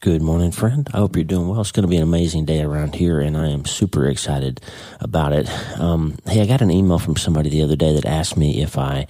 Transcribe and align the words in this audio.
Good 0.00 0.22
morning, 0.22 0.50
friend. 0.50 0.88
I 0.94 0.96
hope 0.96 1.14
you're 1.14 1.26
doing 1.26 1.46
well. 1.46 1.60
It's 1.60 1.72
going 1.72 1.82
to 1.82 1.88
be 1.88 1.98
an 1.98 2.02
amazing 2.02 2.46
day 2.46 2.62
around 2.62 2.94
here, 2.94 3.20
and 3.20 3.36
I 3.36 3.48
am 3.48 3.66
super 3.66 4.08
excited 4.08 4.58
about 4.98 5.34
it. 5.34 5.46
Um, 5.78 6.16
hey, 6.24 6.40
I 6.40 6.46
got 6.46 6.62
an 6.62 6.70
email 6.70 6.98
from 6.98 7.16
somebody 7.16 7.50
the 7.50 7.62
other 7.62 7.76
day 7.76 7.92
that 7.92 8.06
asked 8.06 8.34
me 8.34 8.62
if 8.62 8.78
I 8.78 9.06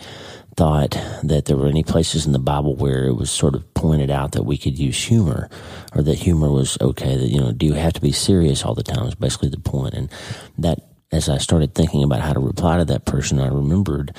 thought 0.57 0.99
that 1.23 1.45
there 1.45 1.57
were 1.57 1.69
any 1.69 1.85
places 1.85 2.27
in 2.27 2.33
the 2.33 2.41
Bible 2.41 2.75
where 2.75 3.05
it 3.05 3.15
was 3.15 3.31
sort 3.31 3.55
of 3.55 3.73
pointed 3.73 4.11
out 4.11 4.33
that 4.33 4.43
we 4.43 4.59
could 4.59 4.81
use 4.81 5.01
humor 5.01 5.49
or 5.95 6.03
that 6.03 6.19
humor 6.19 6.51
was 6.51 6.77
okay. 6.81 7.15
That, 7.15 7.29
you 7.29 7.39
know, 7.39 7.53
do 7.53 7.67
you 7.67 7.75
have 7.75 7.93
to 7.93 8.01
be 8.01 8.11
serious 8.11 8.65
all 8.65 8.75
the 8.75 8.83
time 8.83 9.07
is 9.07 9.15
basically 9.15 9.51
the 9.51 9.61
point. 9.61 9.95
And 9.95 10.11
that, 10.59 10.81
as 11.13 11.29
I 11.29 11.39
started 11.39 11.73
thinking 11.73 12.03
about 12.03 12.23
how 12.23 12.33
to 12.33 12.41
reply 12.41 12.79
to 12.79 12.85
that 12.87 13.05
person, 13.05 13.39
I 13.39 13.47
remembered 13.47 14.13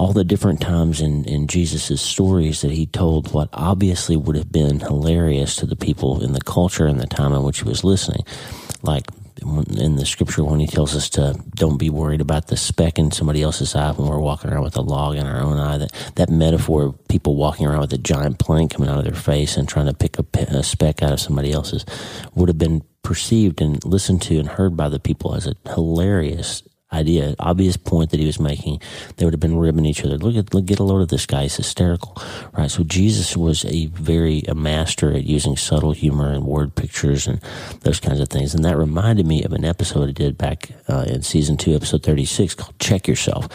all 0.00 0.14
the 0.14 0.24
different 0.24 0.62
times 0.62 1.02
in, 1.02 1.26
in 1.26 1.46
Jesus' 1.46 2.00
stories 2.00 2.62
that 2.62 2.70
he 2.70 2.86
told 2.86 3.34
what 3.34 3.50
obviously 3.52 4.16
would 4.16 4.34
have 4.34 4.50
been 4.50 4.80
hilarious 4.80 5.56
to 5.56 5.66
the 5.66 5.76
people 5.76 6.24
in 6.24 6.32
the 6.32 6.40
culture 6.40 6.86
and 6.86 6.98
the 6.98 7.06
time 7.06 7.34
in 7.34 7.42
which 7.42 7.60
he 7.60 7.68
was 7.68 7.84
listening. 7.84 8.24
Like 8.80 9.04
in 9.42 9.96
the 9.96 10.06
scripture 10.06 10.42
when 10.42 10.58
he 10.58 10.66
tells 10.66 10.96
us 10.96 11.10
to 11.10 11.38
don't 11.54 11.76
be 11.76 11.90
worried 11.90 12.22
about 12.22 12.46
the 12.46 12.56
speck 12.56 12.98
in 12.98 13.10
somebody 13.10 13.42
else's 13.42 13.74
eye 13.74 13.92
when 13.92 14.08
we're 14.08 14.18
walking 14.18 14.50
around 14.50 14.62
with 14.62 14.76
a 14.78 14.80
log 14.80 15.16
in 15.16 15.26
our 15.26 15.42
own 15.42 15.58
eye. 15.58 15.76
That, 15.76 15.92
that 16.14 16.30
metaphor 16.30 16.84
of 16.84 17.08
people 17.08 17.36
walking 17.36 17.66
around 17.66 17.80
with 17.80 17.92
a 17.92 17.98
giant 17.98 18.38
plank 18.38 18.72
coming 18.72 18.88
out 18.88 19.00
of 19.00 19.04
their 19.04 19.12
face 19.12 19.58
and 19.58 19.68
trying 19.68 19.86
to 19.86 19.92
pick 19.92 20.18
a, 20.18 20.24
a 20.56 20.62
speck 20.62 21.02
out 21.02 21.12
of 21.12 21.20
somebody 21.20 21.52
else's 21.52 21.84
would 22.34 22.48
have 22.48 22.58
been 22.58 22.82
perceived 23.02 23.60
and 23.60 23.84
listened 23.84 24.22
to 24.22 24.38
and 24.38 24.48
heard 24.48 24.78
by 24.78 24.88
the 24.88 24.98
people 24.98 25.34
as 25.34 25.46
a 25.46 25.54
hilarious 25.74 26.62
idea, 26.92 27.34
obvious 27.38 27.76
point 27.76 28.10
that 28.10 28.20
he 28.20 28.26
was 28.26 28.40
making, 28.40 28.80
they 29.16 29.24
would 29.24 29.34
have 29.34 29.40
been 29.40 29.58
ribbing 29.58 29.86
each 29.86 30.04
other. 30.04 30.18
Look 30.18 30.36
at, 30.36 30.52
look, 30.54 30.66
get 30.66 30.78
a 30.78 30.84
load 30.84 31.02
of 31.02 31.08
this 31.08 31.26
guy. 31.26 31.42
He's 31.42 31.56
hysterical, 31.56 32.16
right? 32.52 32.70
So 32.70 32.84
Jesus 32.84 33.36
was 33.36 33.64
a 33.64 33.86
very, 33.86 34.42
a 34.48 34.54
master 34.54 35.12
at 35.12 35.24
using 35.24 35.56
subtle 35.56 35.92
humor 35.92 36.32
and 36.32 36.44
word 36.44 36.74
pictures 36.74 37.26
and 37.26 37.40
those 37.80 38.00
kinds 38.00 38.20
of 38.20 38.28
things. 38.28 38.54
And 38.54 38.64
that 38.64 38.76
reminded 38.76 39.26
me 39.26 39.44
of 39.44 39.52
an 39.52 39.64
episode 39.64 40.08
I 40.08 40.12
did 40.12 40.36
back 40.36 40.70
uh, 40.88 41.04
in 41.06 41.22
season 41.22 41.56
two, 41.56 41.74
episode 41.74 42.02
36 42.02 42.54
called 42.54 42.78
Check 42.78 43.06
Yourself. 43.06 43.48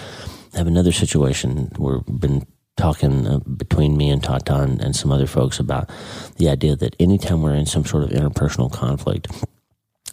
I 0.54 0.58
have 0.58 0.68
another 0.68 0.94
situation 0.94 1.72
where 1.78 2.00
we've 2.08 2.22
been 2.22 2.48
talking 2.78 3.28
uh, 3.28 3.40
between 3.40 3.98
me 3.98 4.10
and 4.10 4.24
Tata 4.24 4.56
and, 4.56 4.82
and 4.82 4.96
some 4.96 5.12
other 5.12 5.28
folks 5.28 5.60
about 5.60 5.90
the 6.38 6.50
idea 6.50 6.76
that 6.76 6.96
anytime 7.00 7.42
we're 7.42 7.56
in 7.56 7.66
some 7.66 7.86
sort 7.86 8.04
of 8.04 8.10
interpersonal 8.10 8.72
conflict, 8.72 9.28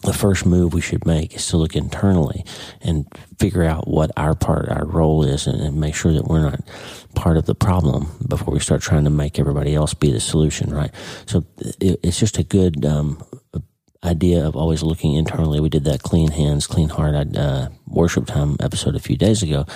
the 0.03 0.13
first 0.13 0.45
move 0.45 0.75
we 0.75 0.81
should 0.81 1.07
make 1.07 1.35
is 1.35 1.47
to 1.49 1.57
look 1.57 1.77
internally 1.77 2.45
and 2.81 3.07
figure 3.39 3.63
out 3.63 3.89
what 3.89 4.11
our 4.17 4.35
part, 4.35 4.69
our 4.69 4.85
role 4.85 5.25
is, 5.25 5.47
and, 5.47 5.61
and, 5.61 5.81
make 5.81 5.95
sure 5.95 6.13
that 6.13 6.25
we're 6.25 6.41
not 6.41 6.61
part 7.15 7.37
of 7.37 7.47
the 7.47 7.55
problem 7.55 8.09
before 8.29 8.53
we 8.53 8.61
start 8.61 8.83
trying 8.83 9.05
to 9.05 9.11
make 9.11 9.39
everybody 9.39 9.75
else 9.75 9.95
be 9.95 10.11
the 10.11 10.21
solution, 10.21 10.73
right? 10.73 10.91
So 11.27 11.45
it, 11.81 12.01
it's 12.03 12.19
just 12.19 12.39
a 12.39 12.45
good 12.45 12.85
um, 12.85 13.23
idea 14.05 14.45
of 14.47 14.57
always 14.57 14.83
looking 14.83 15.15
internally. 15.15 15.61
We 15.61 15.69
did 15.69 15.85
that 15.85 16.03
clean 16.03 16.31
hands, 16.31 16.67
clean 16.67 16.89
heart 16.89 17.37
uh, 17.37 17.69
worship 17.87 18.27
time 18.27 18.57
episode 18.61 18.97
a 18.97 19.01
few 19.01 19.17
days 19.17 19.43
ago 19.43 19.67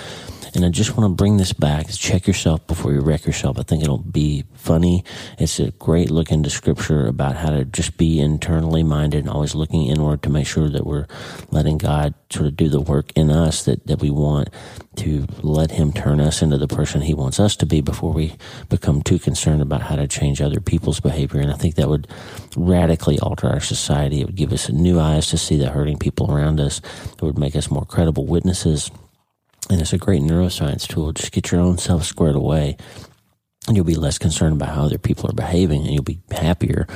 and 0.55 0.65
I 0.65 0.69
just 0.69 0.97
want 0.97 1.09
to 1.09 1.15
bring 1.15 1.37
this 1.37 1.53
back. 1.53 1.89
Check 1.89 2.27
yourself 2.27 2.65
before 2.67 2.93
you 2.93 3.01
wreck 3.01 3.25
yourself. 3.25 3.59
I 3.59 3.63
think 3.63 3.83
it'll 3.83 3.97
be 3.97 4.45
funny. 4.53 5.03
It's 5.37 5.59
a 5.59 5.71
great 5.71 6.11
look 6.11 6.31
into 6.31 6.49
scripture 6.49 7.07
about 7.07 7.35
how 7.35 7.49
to 7.49 7.65
just 7.65 7.97
be 7.97 8.19
internally 8.19 8.83
minded 8.83 9.21
and 9.21 9.29
always 9.29 9.55
looking 9.55 9.87
inward 9.87 10.23
to 10.23 10.29
make 10.29 10.47
sure 10.47 10.69
that 10.69 10.85
we're 10.85 11.07
letting 11.51 11.77
God 11.77 12.13
sort 12.29 12.47
of 12.47 12.57
do 12.57 12.69
the 12.69 12.81
work 12.81 13.11
in 13.15 13.29
us 13.29 13.63
that, 13.65 13.87
that 13.87 14.01
we 14.01 14.09
want 14.09 14.49
to 14.97 15.25
let 15.41 15.71
him 15.71 15.93
turn 15.93 16.19
us 16.19 16.41
into 16.41 16.57
the 16.57 16.67
person 16.67 17.01
he 17.01 17.13
wants 17.13 17.39
us 17.39 17.55
to 17.55 17.65
be 17.65 17.81
before 17.81 18.11
we 18.11 18.35
become 18.69 19.01
too 19.01 19.19
concerned 19.19 19.61
about 19.61 19.81
how 19.81 19.95
to 19.95 20.07
change 20.07 20.41
other 20.41 20.59
people's 20.59 20.99
behavior. 20.99 21.39
And 21.39 21.51
I 21.51 21.55
think 21.55 21.75
that 21.75 21.87
would 21.87 22.07
radically 22.55 23.19
alter 23.19 23.47
our 23.47 23.59
society. 23.59 24.21
It 24.21 24.25
would 24.25 24.35
give 24.35 24.51
us 24.51 24.69
new 24.69 24.99
eyes 24.99 25.27
to 25.27 25.37
see 25.37 25.57
the 25.57 25.69
hurting 25.69 25.97
people 25.97 26.31
around 26.31 26.59
us. 26.59 26.81
It 27.13 27.21
would 27.21 27.37
make 27.37 27.55
us 27.55 27.69
more 27.69 27.85
credible 27.85 28.25
witnesses 28.25 28.91
and 29.69 29.81
it's 29.81 29.93
a 29.93 29.97
great 29.97 30.21
neuroscience 30.21 30.87
tool. 30.87 31.11
Just 31.11 31.31
get 31.31 31.51
your 31.51 31.61
own 31.61 31.77
self 31.77 32.03
squared 32.03 32.35
away. 32.35 32.77
And 33.67 33.75
you'll 33.75 33.85
be 33.85 33.95
less 33.95 34.17
concerned 34.17 34.53
about 34.55 34.73
how 34.73 34.83
other 34.83 34.97
people 34.97 35.29
are 35.29 35.33
behaving 35.33 35.81
and 35.81 35.93
you'll 35.93 36.01
be 36.01 36.21
happier. 36.31 36.87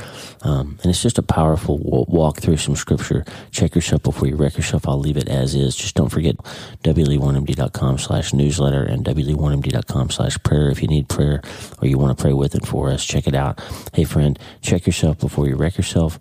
Um, 0.42 0.80
and 0.82 0.90
it's 0.90 1.02
just 1.02 1.18
a 1.18 1.22
powerful 1.22 1.78
walk 2.08 2.40
through 2.40 2.56
some 2.58 2.78
scripture. 2.78 3.26
Check 3.52 3.76
yourself 3.76 4.04
before 4.04 4.30
you 4.30 4.38
wreck 4.38 4.56
yourself. 4.56 4.88
I'll 4.88 4.98
leave 4.98 5.18
it 5.18 5.28
as 5.28 5.54
is. 5.54 5.76
Just 5.76 5.96
don't 5.96 6.08
forget 6.08 6.38
wle1md.com 6.84 7.98
slash 7.98 8.34
newsletter 8.34 8.84
and 8.84 9.04
wle1md.com 9.04 10.12
slash 10.12 10.42
prayer. 10.44 10.70
If 10.70 10.82
you 10.82 10.88
need 10.88 11.10
prayer 11.10 11.42
or 11.82 11.90
you 11.90 11.98
want 11.98 12.18
to 12.18 12.22
pray 12.22 12.32
with 12.32 12.56
and 12.56 12.66
for 12.66 12.90
us, 12.90 13.04
check 13.04 13.28
it 13.28 13.36
out. 13.36 13.62
Hey 13.94 14.06
friend, 14.06 14.40
check 14.62 14.86
yourself 14.86 15.20
before 15.20 15.50
you 15.50 15.58
wreck 15.58 15.76
yourself 15.76 16.20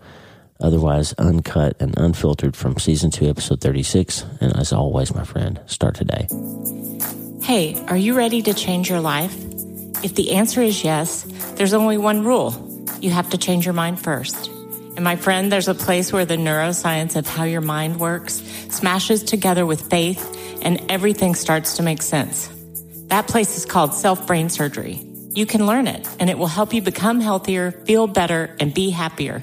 otherwise 0.61 1.13
uncut 1.15 1.77
and 1.81 1.97
unfiltered 1.97 2.57
from 2.57 2.79
season 2.79 3.11
two, 3.11 3.29
episode 3.29 3.61
36. 3.61 4.25
And 4.41 4.57
as 4.57 4.73
always, 4.73 5.15
my 5.15 5.25
friend, 5.25 5.61
start 5.67 5.95
today. 5.95 6.29
Hey, 7.43 7.83
are 7.89 7.97
you 7.97 8.17
ready 8.17 8.43
to 8.43 8.55
change 8.55 8.89
your 8.89 9.01
life? 9.01 9.35
If 10.03 10.15
the 10.15 10.33
answer 10.33 10.63
is 10.63 10.85
yes, 10.85 11.23
there's 11.57 11.75
only 11.75 11.99
one 11.99 12.25
rule 12.25 12.67
you 13.01 13.11
have 13.11 13.31
to 13.31 13.39
change 13.39 13.65
your 13.65 13.75
mind 13.75 14.01
first. 14.01 14.49
And 14.97 15.05
my 15.05 15.17
friend, 15.17 15.51
there's 15.51 15.69
a 15.69 15.75
place 15.75 16.13
where 16.13 16.25
the 16.25 16.37
neuroscience 16.37 17.17
of 17.17 17.27
how 17.27 17.45
your 17.45 17.61
mind 17.61 17.99
works 17.99 18.43
smashes 18.69 19.23
together 19.23 19.65
with 19.65 19.89
faith 19.89 20.37
and 20.63 20.81
everything 20.91 21.35
starts 21.35 21.77
to 21.77 21.83
make 21.83 22.03
sense. 22.03 22.51
That 23.07 23.27
place 23.27 23.57
is 23.57 23.65
called 23.65 23.95
self 23.95 24.27
brain 24.27 24.51
surgery. 24.51 25.05
You 25.33 25.47
can 25.47 25.67
learn 25.67 25.87
it 25.87 26.09
and 26.19 26.29
it 26.29 26.39
will 26.39 26.49
help 26.49 26.75
you 26.75 26.83
become 26.83 27.21
healthier, 27.21 27.71
feel 27.73 28.07
better, 28.07 28.55
and 28.61 28.75
be 28.75 28.91
happier. 28.91 29.43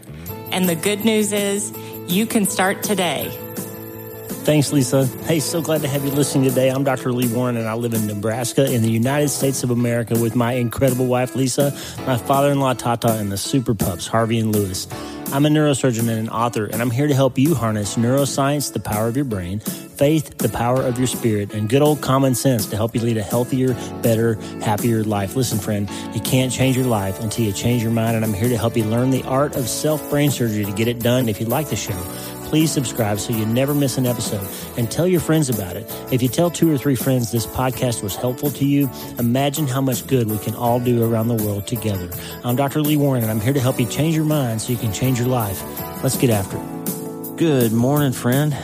And 0.52 0.68
the 0.68 0.76
good 0.76 1.04
news 1.04 1.32
is 1.32 1.74
you 2.08 2.26
can 2.26 2.46
start 2.46 2.84
today. 2.84 3.30
Thanks, 4.48 4.72
Lisa. 4.72 5.06
Hey, 5.26 5.42
so 5.42 5.62
glad 5.62 5.82
to 5.82 5.90
have 5.90 6.06
you 6.06 6.12
listening 6.12 6.48
today. 6.48 6.70
I'm 6.70 6.86
Dr. 6.86 7.12
Lee 7.12 7.28
Warren, 7.28 7.58
and 7.58 7.68
I 7.68 7.74
live 7.74 7.94
in 7.94 8.08
Nebraska 8.08 8.72
in 8.72 8.82
the 8.82 8.90
United 8.90 9.28
States 9.28 9.62
of 9.62 9.72
America 9.72 10.18
with 10.18 10.38
my 10.38 10.54
incredible 10.54 11.08
wife, 11.08 11.36
Lisa, 11.36 11.78
my 12.06 12.18
father 12.18 12.52
in 12.52 12.62
law, 12.62 12.74
Tata, 12.74 13.18
and 13.18 13.30
the 13.30 13.38
super 13.38 13.76
pups, 13.76 14.08
Harvey 14.08 14.40
and 14.40 14.56
Lewis. 14.56 14.88
I'm 15.34 15.46
a 15.46 15.50
neurosurgeon 15.50 16.08
and 16.08 16.10
an 16.10 16.30
author, 16.30 16.66
and 16.66 16.82
I'm 16.82 16.90
here 16.90 17.08
to 17.08 17.14
help 17.14 17.38
you 17.38 17.54
harness 17.54 17.96
neuroscience, 17.96 18.72
the 18.72 18.80
power 18.80 19.10
of 19.10 19.18
your 19.18 19.26
brain, 19.26 19.60
faith, 19.60 20.38
the 20.38 20.48
power 20.48 20.82
of 20.82 20.98
your 20.98 21.08
spirit, 21.08 21.54
and 21.54 21.68
good 21.68 21.82
old 21.82 22.02
common 22.02 22.34
sense 22.34 22.66
to 22.68 22.78
help 22.78 22.96
you 22.96 23.02
lead 23.02 23.18
a 23.18 23.24
healthier, 23.24 23.74
better, 24.02 24.36
happier 24.62 25.04
life. 25.04 25.36
Listen, 25.36 25.60
friend, 25.60 25.90
you 26.14 26.22
can't 26.22 26.50
change 26.52 26.78
your 26.78 26.86
life 26.86 27.20
until 27.20 27.44
you 27.44 27.52
change 27.52 27.84
your 27.84 27.92
mind, 27.92 28.16
and 28.16 28.24
I'm 28.24 28.34
here 28.34 28.48
to 28.48 28.58
help 28.58 28.78
you 28.78 28.86
learn 28.86 29.10
the 29.10 29.24
art 29.24 29.58
of 29.58 29.68
self 29.68 30.10
brain 30.10 30.32
surgery 30.32 30.64
to 30.64 30.72
get 30.72 30.88
it 30.88 31.00
done. 31.00 31.28
If 31.28 31.42
you 31.42 31.46
like 31.46 31.68
the 31.70 31.76
show, 31.76 32.00
please 32.48 32.72
subscribe 32.72 33.20
so 33.20 33.34
you 33.34 33.46
never 33.46 33.74
miss 33.74 33.98
an 33.98 34.06
episode 34.06 34.48
and 34.78 34.90
tell 34.90 35.06
your 35.06 35.20
friends 35.20 35.50
about 35.50 35.76
it. 35.76 35.86
If 36.12 36.22
you 36.22 36.30
tell 36.30 36.50
two 36.50 36.72
or 36.74 36.78
three 36.78 36.96
friends 36.96 37.32
this 37.32 37.46
podcast 37.46 38.02
was 38.02 38.16
helpful 38.16 38.50
to 38.52 38.66
you, 38.66 38.90
imagine 39.20 39.68
how 39.68 39.82
much 39.82 40.08
good 40.08 40.32
we 40.32 40.38
can 40.38 40.56
all 40.56 40.80
do 40.80 41.04
around 41.04 41.28
the 41.28 41.44
world 41.44 41.68
together. 41.68 42.10
I'm 42.46 42.56
Dr. 42.56 42.82
Lee 42.82 42.96
Warren 42.96 43.22
and 43.22 43.30
I'm 43.30 43.42
here 43.42 43.54
to 43.54 43.60
help 43.60 43.80
you 43.80 43.86
change 43.86 44.16
your 44.16 44.26
mind 44.26 44.62
so 44.62 44.72
you 44.72 44.78
can 44.78 44.94
change 44.94 45.20
your 45.20 45.28
life. 45.28 45.62
Let's 46.04 46.18
get 46.18 46.30
after 46.30 46.58
it. 46.58 47.38
Good 47.38 47.74
morning, 47.74 48.14
friend. 48.14 48.56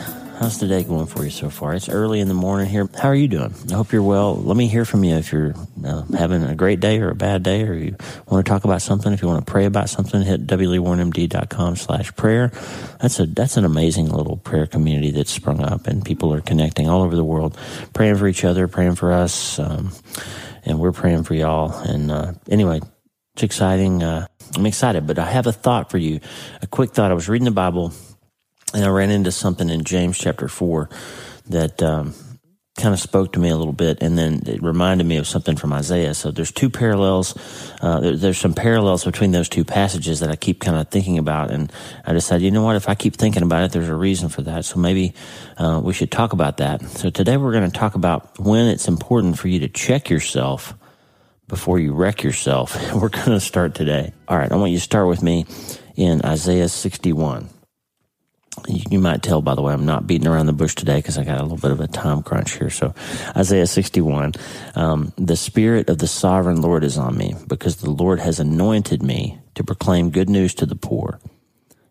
How's 0.44 0.58
the 0.58 0.68
day 0.68 0.84
going 0.84 1.06
for 1.06 1.24
you 1.24 1.30
so 1.30 1.48
far? 1.48 1.72
It's 1.72 1.88
early 1.88 2.20
in 2.20 2.28
the 2.28 2.34
morning 2.34 2.66
here. 2.66 2.86
How 3.00 3.08
are 3.08 3.14
you 3.14 3.28
doing? 3.28 3.54
I 3.70 3.76
hope 3.76 3.92
you're 3.92 4.02
well. 4.02 4.36
Let 4.36 4.58
me 4.58 4.68
hear 4.68 4.84
from 4.84 5.02
you 5.02 5.14
if 5.14 5.32
you're 5.32 5.54
uh, 5.82 6.02
having 6.18 6.42
a 6.42 6.54
great 6.54 6.80
day 6.80 7.00
or 7.00 7.08
a 7.08 7.14
bad 7.14 7.42
day, 7.42 7.62
or 7.62 7.72
you 7.72 7.96
want 8.28 8.44
to 8.44 8.50
talk 8.50 8.64
about 8.64 8.82
something. 8.82 9.10
If 9.10 9.22
you 9.22 9.28
want 9.28 9.46
to 9.46 9.50
pray 9.50 9.64
about 9.64 9.88
something, 9.88 10.20
hit 10.20 10.46
wle1md.com 10.46 11.76
slash 11.76 12.14
prayer. 12.14 12.52
That's 13.00 13.18
a 13.20 13.24
that's 13.24 13.56
an 13.56 13.64
amazing 13.64 14.10
little 14.10 14.36
prayer 14.36 14.66
community 14.66 15.12
that's 15.12 15.30
sprung 15.30 15.62
up, 15.62 15.86
and 15.86 16.04
people 16.04 16.34
are 16.34 16.42
connecting 16.42 16.90
all 16.90 17.00
over 17.00 17.16
the 17.16 17.24
world, 17.24 17.56
praying 17.94 18.16
for 18.16 18.28
each 18.28 18.44
other, 18.44 18.68
praying 18.68 18.96
for 18.96 19.14
us, 19.14 19.58
um, 19.58 19.92
and 20.66 20.78
we're 20.78 20.92
praying 20.92 21.22
for 21.22 21.32
y'all. 21.32 21.72
And 21.72 22.10
uh, 22.10 22.34
anyway, 22.50 22.82
it's 23.32 23.44
exciting. 23.44 24.02
Uh, 24.02 24.26
I'm 24.56 24.66
excited, 24.66 25.06
but 25.06 25.18
I 25.18 25.24
have 25.24 25.46
a 25.46 25.52
thought 25.52 25.90
for 25.90 25.96
you. 25.96 26.20
A 26.60 26.66
quick 26.66 26.90
thought. 26.90 27.10
I 27.10 27.14
was 27.14 27.30
reading 27.30 27.46
the 27.46 27.50
Bible 27.50 27.94
and 28.74 28.84
I 28.84 28.88
ran 28.88 29.10
into 29.10 29.32
something 29.32 29.70
in 29.70 29.84
James 29.84 30.18
chapter 30.18 30.48
four 30.48 30.90
that 31.48 31.82
um, 31.82 32.14
kind 32.76 32.92
of 32.92 32.98
spoke 32.98 33.32
to 33.32 33.38
me 33.38 33.50
a 33.50 33.56
little 33.56 33.72
bit, 33.72 34.02
and 34.02 34.18
then 34.18 34.42
it 34.46 34.60
reminded 34.62 35.06
me 35.06 35.16
of 35.16 35.28
something 35.28 35.56
from 35.56 35.72
Isaiah. 35.72 36.12
So 36.12 36.32
there's 36.32 36.50
two 36.50 36.68
parallels. 36.68 37.36
Uh, 37.80 38.00
there, 38.00 38.16
there's 38.16 38.38
some 38.38 38.52
parallels 38.52 39.04
between 39.04 39.30
those 39.30 39.48
two 39.48 39.64
passages 39.64 40.20
that 40.20 40.30
I 40.30 40.36
keep 40.36 40.60
kind 40.60 40.76
of 40.76 40.88
thinking 40.88 41.18
about, 41.18 41.52
and 41.52 41.72
I 42.04 42.12
decided, 42.12 42.42
you 42.44 42.50
know 42.50 42.64
what? 42.64 42.74
If 42.74 42.88
I 42.88 42.96
keep 42.96 43.14
thinking 43.14 43.44
about 43.44 43.62
it, 43.62 43.72
there's 43.72 43.88
a 43.88 43.94
reason 43.94 44.28
for 44.28 44.42
that. 44.42 44.64
So 44.64 44.80
maybe 44.80 45.14
uh, 45.56 45.80
we 45.82 45.92
should 45.92 46.10
talk 46.10 46.32
about 46.32 46.56
that. 46.56 46.82
So 46.82 47.10
today 47.10 47.36
we're 47.36 47.52
going 47.52 47.70
to 47.70 47.78
talk 47.78 47.94
about 47.94 48.40
when 48.40 48.66
it's 48.66 48.88
important 48.88 49.38
for 49.38 49.46
you 49.46 49.60
to 49.60 49.68
check 49.68 50.10
yourself 50.10 50.74
before 51.46 51.78
you 51.78 51.92
wreck 51.92 52.22
yourself. 52.22 52.74
We're 52.94 53.10
going 53.10 53.28
to 53.28 53.38
start 53.38 53.74
today. 53.74 54.14
All 54.26 54.38
right, 54.38 54.50
I 54.50 54.56
want 54.56 54.72
you 54.72 54.78
to 54.78 54.82
start 54.82 55.08
with 55.08 55.22
me 55.22 55.44
in 55.94 56.24
Isaiah 56.24 56.70
61 56.70 57.50
you 58.68 58.98
might 58.98 59.22
tell, 59.22 59.42
by 59.42 59.54
the 59.54 59.62
way, 59.62 59.72
I'm 59.72 59.86
not 59.86 60.06
beating 60.06 60.26
around 60.26 60.46
the 60.46 60.52
bush 60.52 60.74
today 60.74 60.96
because 60.96 61.18
I 61.18 61.24
got 61.24 61.38
a 61.38 61.42
little 61.42 61.58
bit 61.58 61.70
of 61.70 61.80
a 61.80 61.86
time 61.86 62.22
crunch 62.22 62.52
here. 62.52 62.70
So, 62.70 62.94
Isaiah 63.36 63.66
61, 63.66 64.34
um, 64.74 65.12
the 65.16 65.36
Spirit 65.36 65.88
of 65.88 65.98
the 65.98 66.06
Sovereign 66.06 66.60
Lord 66.60 66.84
is 66.84 66.98
on 66.98 67.16
me 67.16 67.34
because 67.46 67.76
the 67.76 67.90
Lord 67.90 68.20
has 68.20 68.40
anointed 68.40 69.02
me 69.02 69.38
to 69.54 69.64
proclaim 69.64 70.10
good 70.10 70.30
news 70.30 70.54
to 70.54 70.66
the 70.66 70.76
poor. 70.76 71.20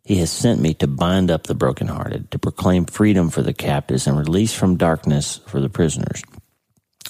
He 0.03 0.17
has 0.17 0.31
sent 0.31 0.59
me 0.59 0.73
to 0.75 0.87
bind 0.87 1.31
up 1.31 1.43
the 1.43 1.55
brokenhearted, 1.55 2.31
to 2.31 2.39
proclaim 2.39 2.85
freedom 2.85 3.29
for 3.29 3.41
the 3.41 3.53
captives 3.53 4.05
and 4.05 4.17
release 4.17 4.53
from 4.53 4.75
darkness 4.75 5.39
for 5.47 5.61
the 5.61 5.69
prisoners, 5.69 6.23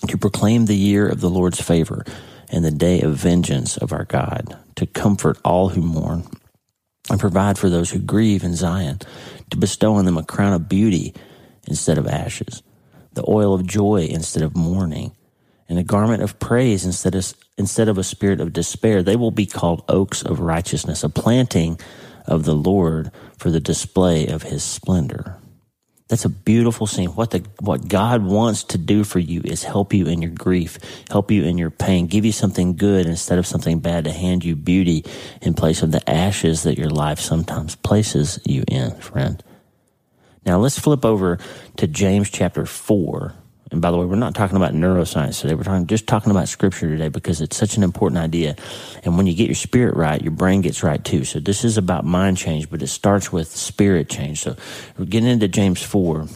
to 0.08 0.18
proclaim 0.18 0.66
the 0.66 0.76
year 0.76 1.08
of 1.08 1.22
the 1.22 1.30
Lord's 1.30 1.62
favor 1.62 2.06
and 2.52 2.64
the 2.64 2.72
day 2.72 3.02
of 3.02 3.16
vengeance 3.16 3.78
of 3.78 3.92
our 3.92 4.04
God, 4.04 4.58
to 4.76 4.86
comfort 4.86 5.40
all 5.44 5.70
who 5.70 5.82
mourn 5.82 6.28
and 7.10 7.20
provide 7.20 7.58
for 7.58 7.70
those 7.70 7.90
who 7.90 8.00
grieve 8.00 8.44
in 8.44 8.56
Zion, 8.56 9.00
to 9.50 9.58
bestow 9.58 9.96
on 9.96 10.06
them 10.06 10.18
a 10.18 10.24
crown 10.24 10.54
of 10.54 10.70
beauty 10.70 11.14
instead 11.68 11.98
of 11.98 12.08
ashes, 12.08 12.64
the 13.14 13.26
oil 13.28 13.54
of 13.54 13.66
joy 13.66 14.08
instead 14.10 14.44
of 14.44 14.56
mourning, 14.56 15.12
and 15.70 15.80
a 15.80 15.84
garment 15.84 16.24
of 16.24 16.40
praise 16.40 16.86
instead 16.86 17.16
of, 17.16 17.34
instead 17.58 17.88
of 17.88 17.98
a 17.98 18.04
spirit 18.04 18.40
of 18.40 18.54
despair. 18.54 19.04
They 19.04 19.16
will 19.16 19.32
be 19.32 19.46
called 19.46 19.84
oaks 19.88 20.22
of 20.22 20.40
righteousness, 20.40 21.04
a 21.04 21.10
planting 21.10 21.80
of 22.26 22.46
the 22.46 22.56
Lord 22.56 23.12
for 23.38 23.52
the 23.52 23.60
display 23.60 24.28
of 24.28 24.44
his 24.44 24.64
splendor. 24.64 25.38
That's 26.14 26.26
a 26.26 26.30
beautiful 26.30 26.86
scene. 26.86 27.10
What 27.10 27.32
the 27.32 27.44
what 27.60 27.88
God 27.88 28.24
wants 28.24 28.66
to 28.66 28.78
do 28.78 29.04
for 29.04 29.18
you 29.18 29.42
is 29.44 29.64
help 29.64 29.96
you 29.96 30.06
in 30.06 30.22
your 30.22 30.30
grief, 30.30 30.78
help 31.10 31.32
you 31.32 31.44
in 31.44 31.58
your 31.58 31.72
pain, 31.72 32.06
give 32.06 32.24
you 32.24 32.32
something 32.32 32.76
good 32.76 33.08
instead 33.08 33.40
of 33.40 33.48
something 33.48 33.80
bad 33.80 34.04
to 34.04 34.12
hand 34.12 34.46
you 34.46 34.56
beauty 34.56 35.06
in 35.42 35.56
place 35.56 35.82
of 35.82 35.92
the 35.92 36.08
ashes 36.08 36.62
that 36.62 36.78
your 36.78 36.92
life 36.92 37.20
sometimes 37.20 37.76
places 37.76 38.38
you 38.46 38.64
in, 38.68 38.92
friend. 38.98 39.44
Now 40.46 40.60
let's 40.60 40.78
flip 40.78 41.04
over 41.04 41.40
to 41.78 41.88
James 41.88 42.30
chapter 42.30 42.68
4 42.68 43.34
and 43.74 43.82
by 43.82 43.90
the 43.90 43.98
way, 43.98 44.06
we're 44.06 44.16
not 44.16 44.36
talking 44.36 44.56
about 44.56 44.74
neuroscience 44.74 45.42
today. 45.42 45.56
We're 45.56 45.64
talking 45.64 45.88
just 45.88 46.06
talking 46.06 46.30
about 46.30 46.48
scripture 46.48 46.88
today 46.88 47.10
because 47.10 47.42
it's 47.42 47.58
such 47.58 47.76
an 47.76 47.82
important 47.82 48.22
idea. 48.22 48.56
And 49.04 49.18
when 49.18 49.26
you 49.26 49.34
get 49.34 49.48
your 49.48 49.56
spirit 49.56 49.96
right, 49.96 50.22
your 50.22 50.32
brain 50.32 50.62
gets 50.62 50.84
right 50.84 51.04
too. 51.04 51.26
So 51.26 51.40
this 51.40 51.66
is 51.66 51.76
about 51.76 52.06
mind 52.06 52.38
change, 52.38 52.70
but 52.70 52.84
it 52.84 52.88
starts 52.88 53.34
with 53.34 53.48
spirit 53.48 54.10
change. 54.10 54.42
So 54.42 54.56
we're 54.96 55.06
getting 55.06 55.28
into 55.28 55.48
James 55.48 55.82
4 55.82 56.28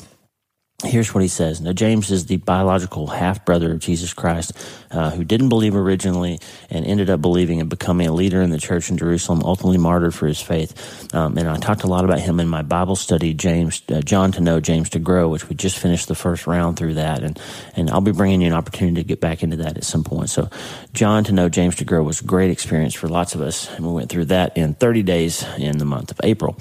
Here's 0.85 1.11
what 1.11 1.23
he 1.23 1.27
says. 1.27 1.59
Now, 1.59 1.73
James 1.73 2.11
is 2.11 2.27
the 2.27 2.37
biological 2.37 3.07
half 3.07 3.43
brother 3.43 3.71
of 3.71 3.79
Jesus 3.79 4.13
Christ, 4.13 4.51
uh, 4.91 5.09
who 5.09 5.23
didn't 5.23 5.49
believe 5.49 5.75
originally 5.75 6.39
and 6.69 6.85
ended 6.85 7.09
up 7.09 7.19
believing 7.19 7.59
and 7.59 7.67
becoming 7.67 8.05
a 8.05 8.13
leader 8.13 8.43
in 8.43 8.51
the 8.51 8.59
church 8.59 8.91
in 8.91 8.95
Jerusalem, 8.95 9.41
ultimately 9.43 9.79
martyred 9.79 10.13
for 10.13 10.27
his 10.27 10.39
faith. 10.39 11.11
Um, 11.15 11.35
and 11.35 11.49
I 11.49 11.57
talked 11.57 11.81
a 11.81 11.87
lot 11.87 12.05
about 12.05 12.19
him 12.19 12.39
in 12.39 12.47
my 12.47 12.61
Bible 12.61 12.95
study, 12.95 13.33
James, 13.33 13.81
uh, 13.89 14.01
John 14.01 14.31
to 14.33 14.41
know, 14.41 14.59
James 14.59 14.91
to 14.91 14.99
grow, 14.99 15.29
which 15.29 15.49
we 15.49 15.55
just 15.55 15.79
finished 15.79 16.09
the 16.09 16.13
first 16.13 16.45
round 16.45 16.77
through 16.77 16.93
that. 16.93 17.23
And, 17.23 17.39
and 17.75 17.89
I'll 17.89 17.99
be 17.99 18.11
bringing 18.11 18.41
you 18.41 18.47
an 18.47 18.53
opportunity 18.53 19.01
to 19.01 19.07
get 19.07 19.19
back 19.19 19.41
into 19.41 19.57
that 19.57 19.77
at 19.77 19.83
some 19.83 20.03
point. 20.03 20.29
So, 20.29 20.47
John 20.93 21.23
to 21.23 21.31
know, 21.31 21.49
James 21.49 21.77
to 21.77 21.85
grow 21.85 22.03
was 22.03 22.21
a 22.21 22.25
great 22.25 22.51
experience 22.51 22.93
for 22.93 23.07
lots 23.07 23.33
of 23.33 23.41
us. 23.41 23.67
And 23.75 23.83
we 23.83 23.93
went 23.93 24.11
through 24.11 24.25
that 24.25 24.55
in 24.55 24.75
30 24.75 25.01
days 25.01 25.43
in 25.57 25.79
the 25.79 25.85
month 25.85 26.11
of 26.11 26.21
April. 26.23 26.55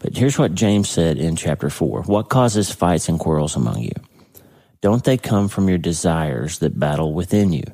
But 0.00 0.16
here's 0.16 0.40
what 0.40 0.56
James 0.56 0.88
said 0.88 1.18
in 1.18 1.36
chapter 1.36 1.70
4 1.70 2.02
What 2.02 2.28
causes 2.30 2.72
fights 2.72 3.08
and 3.08 3.16
quarrels 3.16 3.54
among 3.60 3.82
you? 3.82 3.92
Don't 4.80 5.04
they 5.04 5.18
come 5.18 5.48
from 5.48 5.68
your 5.68 5.78
desires 5.78 6.58
that 6.58 6.78
battle 6.78 7.12
within 7.12 7.52
you? 7.52 7.64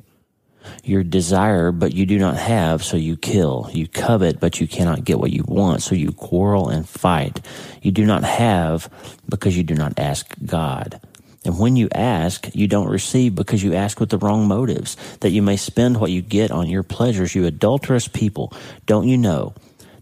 Your 0.83 1.03
desire, 1.03 1.71
but 1.71 1.93
you 1.93 2.05
do 2.05 2.19
not 2.19 2.35
have, 2.35 2.83
so 2.83 2.97
you 2.97 3.15
kill. 3.15 3.69
You 3.71 3.87
covet, 3.87 4.41
but 4.41 4.59
you 4.59 4.67
cannot 4.67 5.05
get 5.05 5.19
what 5.19 5.31
you 5.31 5.43
want, 5.47 5.81
so 5.81 5.95
you 5.95 6.11
quarrel 6.11 6.67
and 6.67 6.87
fight. 6.87 7.39
You 7.81 7.91
do 7.91 8.05
not 8.05 8.23
have 8.25 8.89
because 9.29 9.55
you 9.55 9.63
do 9.63 9.75
not 9.75 9.97
ask 9.97 10.33
God. 10.45 10.99
And 11.45 11.57
when 11.57 11.77
you 11.77 11.87
ask, 11.95 12.53
you 12.53 12.67
don't 12.67 12.89
receive 12.89 13.33
because 13.33 13.63
you 13.63 13.73
ask 13.73 14.01
with 14.01 14.09
the 14.09 14.17
wrong 14.17 14.45
motives, 14.49 14.97
that 15.21 15.29
you 15.29 15.41
may 15.41 15.55
spend 15.55 15.97
what 15.97 16.11
you 16.11 16.21
get 16.21 16.51
on 16.51 16.67
your 16.67 16.83
pleasures. 16.83 17.33
You 17.33 17.45
adulterous 17.45 18.09
people, 18.09 18.51
don't 18.85 19.07
you 19.07 19.17
know 19.17 19.53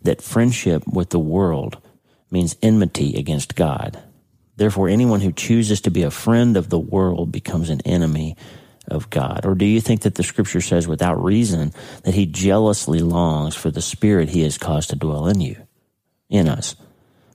that 0.02 0.24
friendship 0.24 0.88
with 0.88 1.12
the 1.12 1.20
world 1.20 1.78
means 2.31 2.56
enmity 2.64 3.16
against 3.16 3.56
God. 3.56 4.02
Therefore, 4.57 4.88
anyone 4.88 5.22
who 5.22 5.31
chooses 5.31 5.81
to 5.81 5.92
be 5.92 6.04
a 6.04 6.12
friend 6.12 6.56
of 6.56 6.69
the 6.69 6.80
world 6.80 7.31
becomes 7.31 7.69
an 7.69 7.81
enemy 7.81 8.36
of 8.88 9.10
God? 9.10 9.46
Or 9.46 9.56
do 9.56 9.66
you 9.66 9.81
think 9.81 10.02
that 10.02 10.16
the 10.16 10.24
scripture 10.24 10.62
says 10.62 10.88
without 10.88 11.22
reason 11.22 11.74
that 12.04 12.13
he 12.13 12.25
jealously 12.25 13.00
longs 13.00 13.56
for 13.56 13.72
the 13.72 13.81
spirit 13.81 14.30
he 14.30 14.44
has 14.44 14.57
caused 14.57 14.92
to 14.92 14.96
dwell 14.96 15.28
in 15.28 15.42
you, 15.42 15.57
in 16.30 16.48
us? 16.48 16.75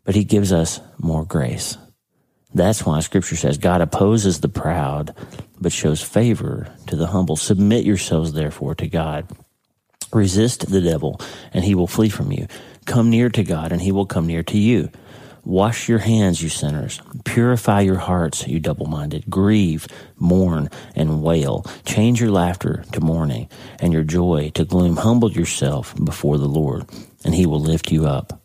But 0.04 0.14
he 0.14 0.24
gives 0.24 0.52
us 0.52 0.80
more 0.98 1.24
grace. 1.24 1.76
That's 2.54 2.84
why 2.84 3.00
scripture 3.00 3.36
says 3.36 3.58
God 3.58 3.80
opposes 3.80 4.40
the 4.40 4.48
proud, 4.48 5.14
but 5.60 5.72
shows 5.72 6.02
favor 6.02 6.74
to 6.86 6.96
the 6.96 7.08
humble. 7.08 7.36
Submit 7.36 7.84
yourselves 7.84 8.32
therefore 8.32 8.74
to 8.76 8.88
God. 8.88 9.28
Resist 10.12 10.68
the 10.70 10.80
devil 10.80 11.20
and 11.52 11.64
he 11.64 11.74
will 11.74 11.86
flee 11.86 12.08
from 12.08 12.32
you. 12.32 12.48
Come 12.86 13.10
near 13.10 13.28
to 13.28 13.44
God, 13.44 13.70
and 13.70 13.80
he 13.80 13.92
will 13.92 14.06
come 14.06 14.26
near 14.26 14.42
to 14.42 14.58
you. 14.58 14.90
Wash 15.44 15.88
your 15.88 15.98
hands, 15.98 16.42
you 16.42 16.48
sinners. 16.48 17.00
Purify 17.24 17.80
your 17.80 17.96
hearts, 17.96 18.46
you 18.46 18.60
double 18.60 18.86
minded. 18.86 19.24
Grieve, 19.28 19.86
mourn, 20.18 20.68
and 20.94 21.22
wail. 21.22 21.64
Change 21.84 22.20
your 22.20 22.30
laughter 22.30 22.84
to 22.92 23.00
mourning, 23.00 23.48
and 23.78 23.92
your 23.92 24.02
joy 24.02 24.50
to 24.54 24.64
gloom. 24.64 24.96
Humble 24.96 25.32
yourself 25.32 25.94
before 26.04 26.38
the 26.38 26.48
Lord, 26.48 26.84
and 27.24 27.34
he 27.34 27.46
will 27.46 27.60
lift 27.60 27.90
you 27.90 28.06
up. 28.06 28.42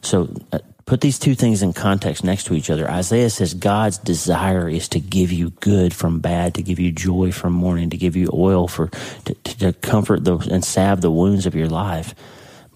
So, 0.00 0.34
uh, 0.52 0.60
put 0.86 1.02
these 1.02 1.18
two 1.18 1.34
things 1.34 1.62
in 1.62 1.74
context 1.74 2.24
next 2.24 2.44
to 2.44 2.54
each 2.54 2.70
other. 2.70 2.90
Isaiah 2.90 3.28
says 3.28 3.52
God's 3.52 3.98
desire 3.98 4.68
is 4.68 4.88
to 4.90 5.00
give 5.00 5.30
you 5.30 5.50
good 5.50 5.92
from 5.92 6.20
bad, 6.20 6.54
to 6.54 6.62
give 6.62 6.78
you 6.78 6.90
joy 6.90 7.32
from 7.32 7.52
mourning, 7.52 7.90
to 7.90 7.98
give 7.98 8.16
you 8.16 8.30
oil 8.32 8.68
for 8.68 8.88
to, 9.26 9.34
to 9.34 9.72
comfort 9.74 10.24
the 10.24 10.38
and 10.50 10.64
salve 10.64 11.02
the 11.02 11.10
wounds 11.10 11.44
of 11.44 11.54
your 11.54 11.68
life 11.68 12.14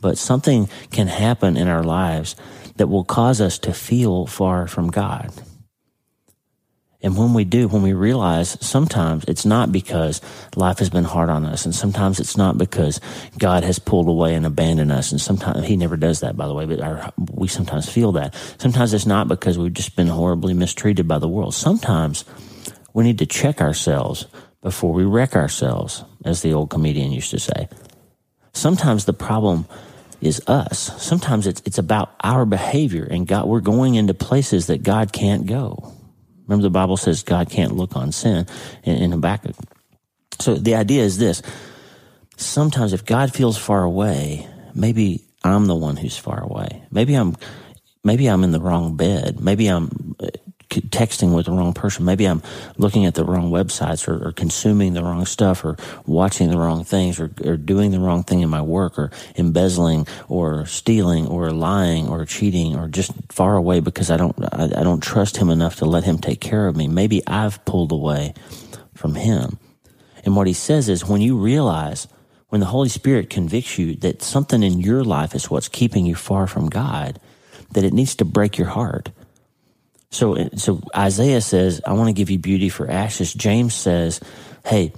but 0.03 0.19
something 0.19 0.69
can 0.91 1.07
happen 1.07 1.57
in 1.57 1.69
our 1.69 1.85
lives 1.85 2.37
that 2.77 2.89
will 2.89 3.05
cause 3.05 3.41
us 3.41 3.59
to 3.61 3.73
feel 3.73 4.27
far 4.27 4.67
from 4.67 4.91
God. 4.91 5.33
And 7.03 7.17
when 7.17 7.35
we 7.35 7.45
do, 7.45 7.67
when 7.67 7.83
we 7.83 7.95
realize 7.95 8.57
sometimes 8.65 9.25
it's 9.27 9.45
not 9.45 9.73
because 9.73 10.21
life 10.55 10.79
has 10.79 10.89
been 10.89 11.05
hard 11.05 11.31
on 11.31 11.45
us, 11.45 11.65
and 11.65 11.75
sometimes 11.75 12.21
it's 12.21 12.37
not 12.37 12.57
because 12.57 13.01
God 13.39 13.65
has 13.65 13.81
pulled 13.81 14.07
away 14.07 14.35
and 14.35 14.47
abandoned 14.47 14.93
us, 14.93 15.11
and 15.11 15.21
sometimes 15.21 15.67
He 15.67 15.77
never 15.77 15.97
does 15.97 16.21
that, 16.21 16.37
by 16.37 16.47
the 16.47 16.55
way, 16.55 16.65
but 16.65 16.81
our, 16.81 17.13
we 17.33 17.49
sometimes 17.49 17.89
feel 17.89 18.13
that. 18.13 18.37
Sometimes 18.59 18.95
it's 18.95 19.07
not 19.07 19.27
because 19.27 19.59
we've 19.59 19.75
just 19.75 19.97
been 19.97 20.07
horribly 20.07 20.55
mistreated 20.55 21.09
by 21.09 21.19
the 21.19 21.29
world. 21.29 21.55
Sometimes 21.55 22.25
we 22.95 23.03
need 23.03 23.19
to 23.19 23.27
check 23.27 23.61
ourselves 23.61 24.27
before 24.61 24.93
we 24.93 25.05
wreck 25.05 25.35
ourselves, 25.35 26.05
as 26.25 26.43
the 26.43 26.53
old 26.53 26.71
comedian 26.71 27.11
used 27.11 27.33
to 27.33 27.41
say. 27.41 27.69
Sometimes 28.53 29.07
the 29.07 29.13
problem 29.13 29.67
is 30.23 30.41
us. 30.47 30.79
Sometimes 31.03 31.47
it's, 31.47 31.61
it's 31.65 31.79
about 31.79 32.15
our 32.23 32.47
behavior 32.47 33.05
and 33.05 33.27
God, 33.27 33.47
we're 33.47 33.61
going 33.61 33.97
into 33.97 34.15
places 34.15 34.69
that 34.69 34.83
God 34.83 35.13
can't 35.13 35.47
go. 35.47 35.93
Remember 36.47 36.63
the 36.63 36.71
Bible 36.71 36.97
says 36.97 37.23
God 37.23 37.51
can't 37.51 37.77
look 37.77 37.97
on 37.97 38.13
sin 38.13 38.47
in, 38.85 38.97
in 38.97 39.13
Habakkuk. 39.13 39.57
So 40.39 40.55
the 40.55 40.77
idea 40.77 41.03
is 41.03 41.19
this. 41.19 41.43
Sometimes 42.37 42.93
if 42.93 43.05
God 43.05 43.35
feels 43.35 43.59
far 43.59 43.83
away, 43.83 44.49
maybe 44.75 45.25
I'm 45.45 45.67
the 45.67 45.77
one 45.77 45.97
who's 45.97 46.17
far 46.17 46.43
away. 46.43 46.85
Maybe 46.91 47.15
I'm, 47.15 47.37
maybe 48.05 48.27
I'm 48.29 48.45
in 48.45 48.53
the 48.53 48.61
wrong 48.61 48.97
bed. 48.97 49.41
Maybe 49.41 49.67
I'm 49.69 50.17
texting 50.73 51.35
with 51.35 51.47
the 51.47 51.53
wrong 51.53 51.73
person. 51.73 52.05
Maybe 52.05 52.27
I'm 52.27 52.43
looking 52.77 53.07
at 53.07 53.15
the 53.15 53.25
wrong 53.25 53.51
websites 53.51 54.09
or, 54.09 54.29
or 54.29 54.33
consuming 54.33 54.95
the 54.95 55.03
wrong 55.03 55.25
stuff 55.25 55.65
or 55.65 55.77
watching 56.07 56.51
the 56.51 56.59
wrong 56.59 56.85
things 56.85 57.21
or, 57.21 57.31
or, 57.45 57.57
doing 57.57 57.91
the 57.91 58.01
wrong 58.01 58.23
thing 58.23 58.41
in 58.41 58.49
my 58.49 58.63
work 58.63 58.99
or 58.99 59.11
embezzling 59.37 60.07
or 60.29 60.67
stealing 60.67 61.27
or 61.27 61.51
lying 61.51 62.09
or 62.09 62.25
cheating 62.25 62.77
or 62.77 62.89
just 62.89 63.13
far 63.31 63.57
away 63.57 63.81
because 63.81 64.11
I 64.11 64.17
don't, 64.17 64.37
I, 64.53 64.65
I 64.65 64.83
don't 64.83 65.03
trust 65.03 65.37
him 65.37 65.51
enough 65.51 65.77
to 65.77 65.85
let 65.85 66.05
him 66.05 66.19
take 66.19 66.41
care 66.41 66.67
of 66.67 66.77
me. 66.77 66.89
Maybe 66.89 67.23
I've 67.27 67.65
pulled 67.65 67.93
away 67.93 68.35
from 68.95 69.15
him. 69.15 69.59
And 70.25 70.37
what 70.37 70.47
he 70.47 70.53
says 70.53 70.89
is 70.89 71.05
when 71.05 71.21
you 71.21 71.37
realize 71.37 72.07
when 72.49 72.61
the 72.61 72.67
Holy 72.67 72.91
Spirit 72.91 73.31
convicts 73.31 73.79
you 73.79 73.97
that 73.97 74.23
something 74.23 74.63
in 74.63 74.81
your 74.81 75.03
life 75.05 75.35
is 75.35 75.51
what's 75.51 75.69
keeping 75.69 76.05
you 76.05 76.15
far 76.15 76.47
from 76.47 76.69
God, 76.69 77.19
that 77.71 77.83
it 77.83 77.95
needs 77.95 78.15
to 78.17 78.27
break 78.27 78.59
your 78.59 78.69
heart 78.69 79.11
so, 80.13 80.49
so 80.57 80.81
Isaiah 80.95 81.41
says, 81.41 81.81
I 81.87 81.95
want 81.95 82.09
to 82.09 82.13
give 82.13 82.31
you 82.31 82.39
beauty 82.39 82.69
for 82.69 82.89
ashes. 82.89 83.33
James 83.33 83.75
says, 83.75 84.21
Hey, 84.65 84.93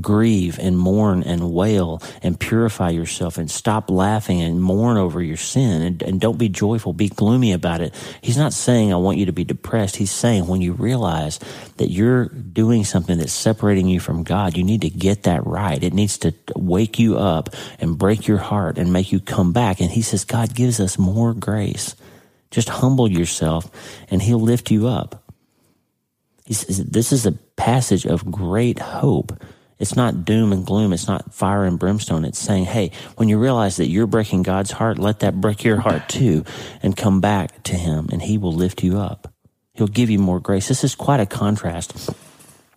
grieve 0.00 0.58
and 0.58 0.78
mourn 0.78 1.22
and 1.22 1.52
wail 1.52 2.02
and 2.22 2.38
purify 2.38 2.90
yourself 2.90 3.36
and 3.36 3.50
stop 3.50 3.90
laughing 3.90 4.40
and 4.40 4.62
mourn 4.62 4.96
over 4.96 5.22
your 5.22 5.36
sin 5.36 5.82
and, 5.82 6.02
and 6.02 6.20
don't 6.20 6.38
be 6.38 6.48
joyful, 6.48 6.92
be 6.92 7.08
gloomy 7.08 7.52
about 7.52 7.80
it. 7.80 7.94
He's 8.20 8.36
not 8.36 8.52
saying 8.52 8.92
I 8.92 8.96
want 8.96 9.18
you 9.18 9.26
to 9.26 9.32
be 9.32 9.44
depressed. 9.44 9.96
He's 9.96 10.10
saying 10.10 10.46
when 10.46 10.60
you 10.60 10.72
realize 10.72 11.38
that 11.76 11.90
you're 11.90 12.26
doing 12.26 12.84
something 12.84 13.18
that's 13.18 13.32
separating 13.32 13.86
you 13.88 14.00
from 14.00 14.22
God, 14.22 14.56
you 14.56 14.64
need 14.64 14.82
to 14.82 14.90
get 14.90 15.24
that 15.24 15.46
right. 15.46 15.82
It 15.82 15.92
needs 15.92 16.18
to 16.18 16.34
wake 16.54 16.98
you 16.98 17.18
up 17.18 17.50
and 17.78 17.98
break 17.98 18.26
your 18.26 18.38
heart 18.38 18.78
and 18.78 18.92
make 18.92 19.12
you 19.12 19.20
come 19.20 19.52
back. 19.52 19.80
And 19.80 19.90
he 19.90 20.02
says 20.02 20.24
God 20.24 20.54
gives 20.54 20.80
us 20.80 20.98
more 20.98 21.34
grace. 21.34 21.94
Just 22.52 22.68
humble 22.68 23.10
yourself 23.10 23.68
and 24.08 24.22
he'll 24.22 24.38
lift 24.38 24.70
you 24.70 24.86
up. 24.86 25.24
He 26.44 26.54
Says, 26.54 26.84
this 26.84 27.10
is 27.10 27.26
a 27.26 27.32
passage 27.32 28.06
of 28.06 28.30
great 28.30 28.78
hope. 28.78 29.32
It's 29.78 29.96
not 29.96 30.24
doom 30.24 30.52
and 30.52 30.64
gloom. 30.64 30.92
It's 30.92 31.08
not 31.08 31.34
fire 31.34 31.64
and 31.64 31.78
brimstone. 31.78 32.24
It's 32.24 32.38
saying, 32.38 32.66
hey, 32.66 32.92
when 33.16 33.28
you 33.28 33.38
realize 33.38 33.78
that 33.78 33.88
you're 33.88 34.06
breaking 34.06 34.42
God's 34.42 34.70
heart, 34.70 34.98
let 34.98 35.20
that 35.20 35.40
break 35.40 35.64
your 35.64 35.80
heart 35.80 36.08
too 36.08 36.44
and 36.82 36.96
come 36.96 37.20
back 37.20 37.64
to 37.64 37.74
Him 37.74 38.08
and 38.12 38.22
He 38.22 38.38
will 38.38 38.52
lift 38.52 38.84
you 38.84 38.98
up. 38.98 39.32
He'll 39.74 39.88
give 39.88 40.10
you 40.10 40.18
more 40.18 40.38
grace. 40.38 40.68
This 40.68 40.84
is 40.84 40.94
quite 40.94 41.20
a 41.20 41.26
contrast. 41.26 42.10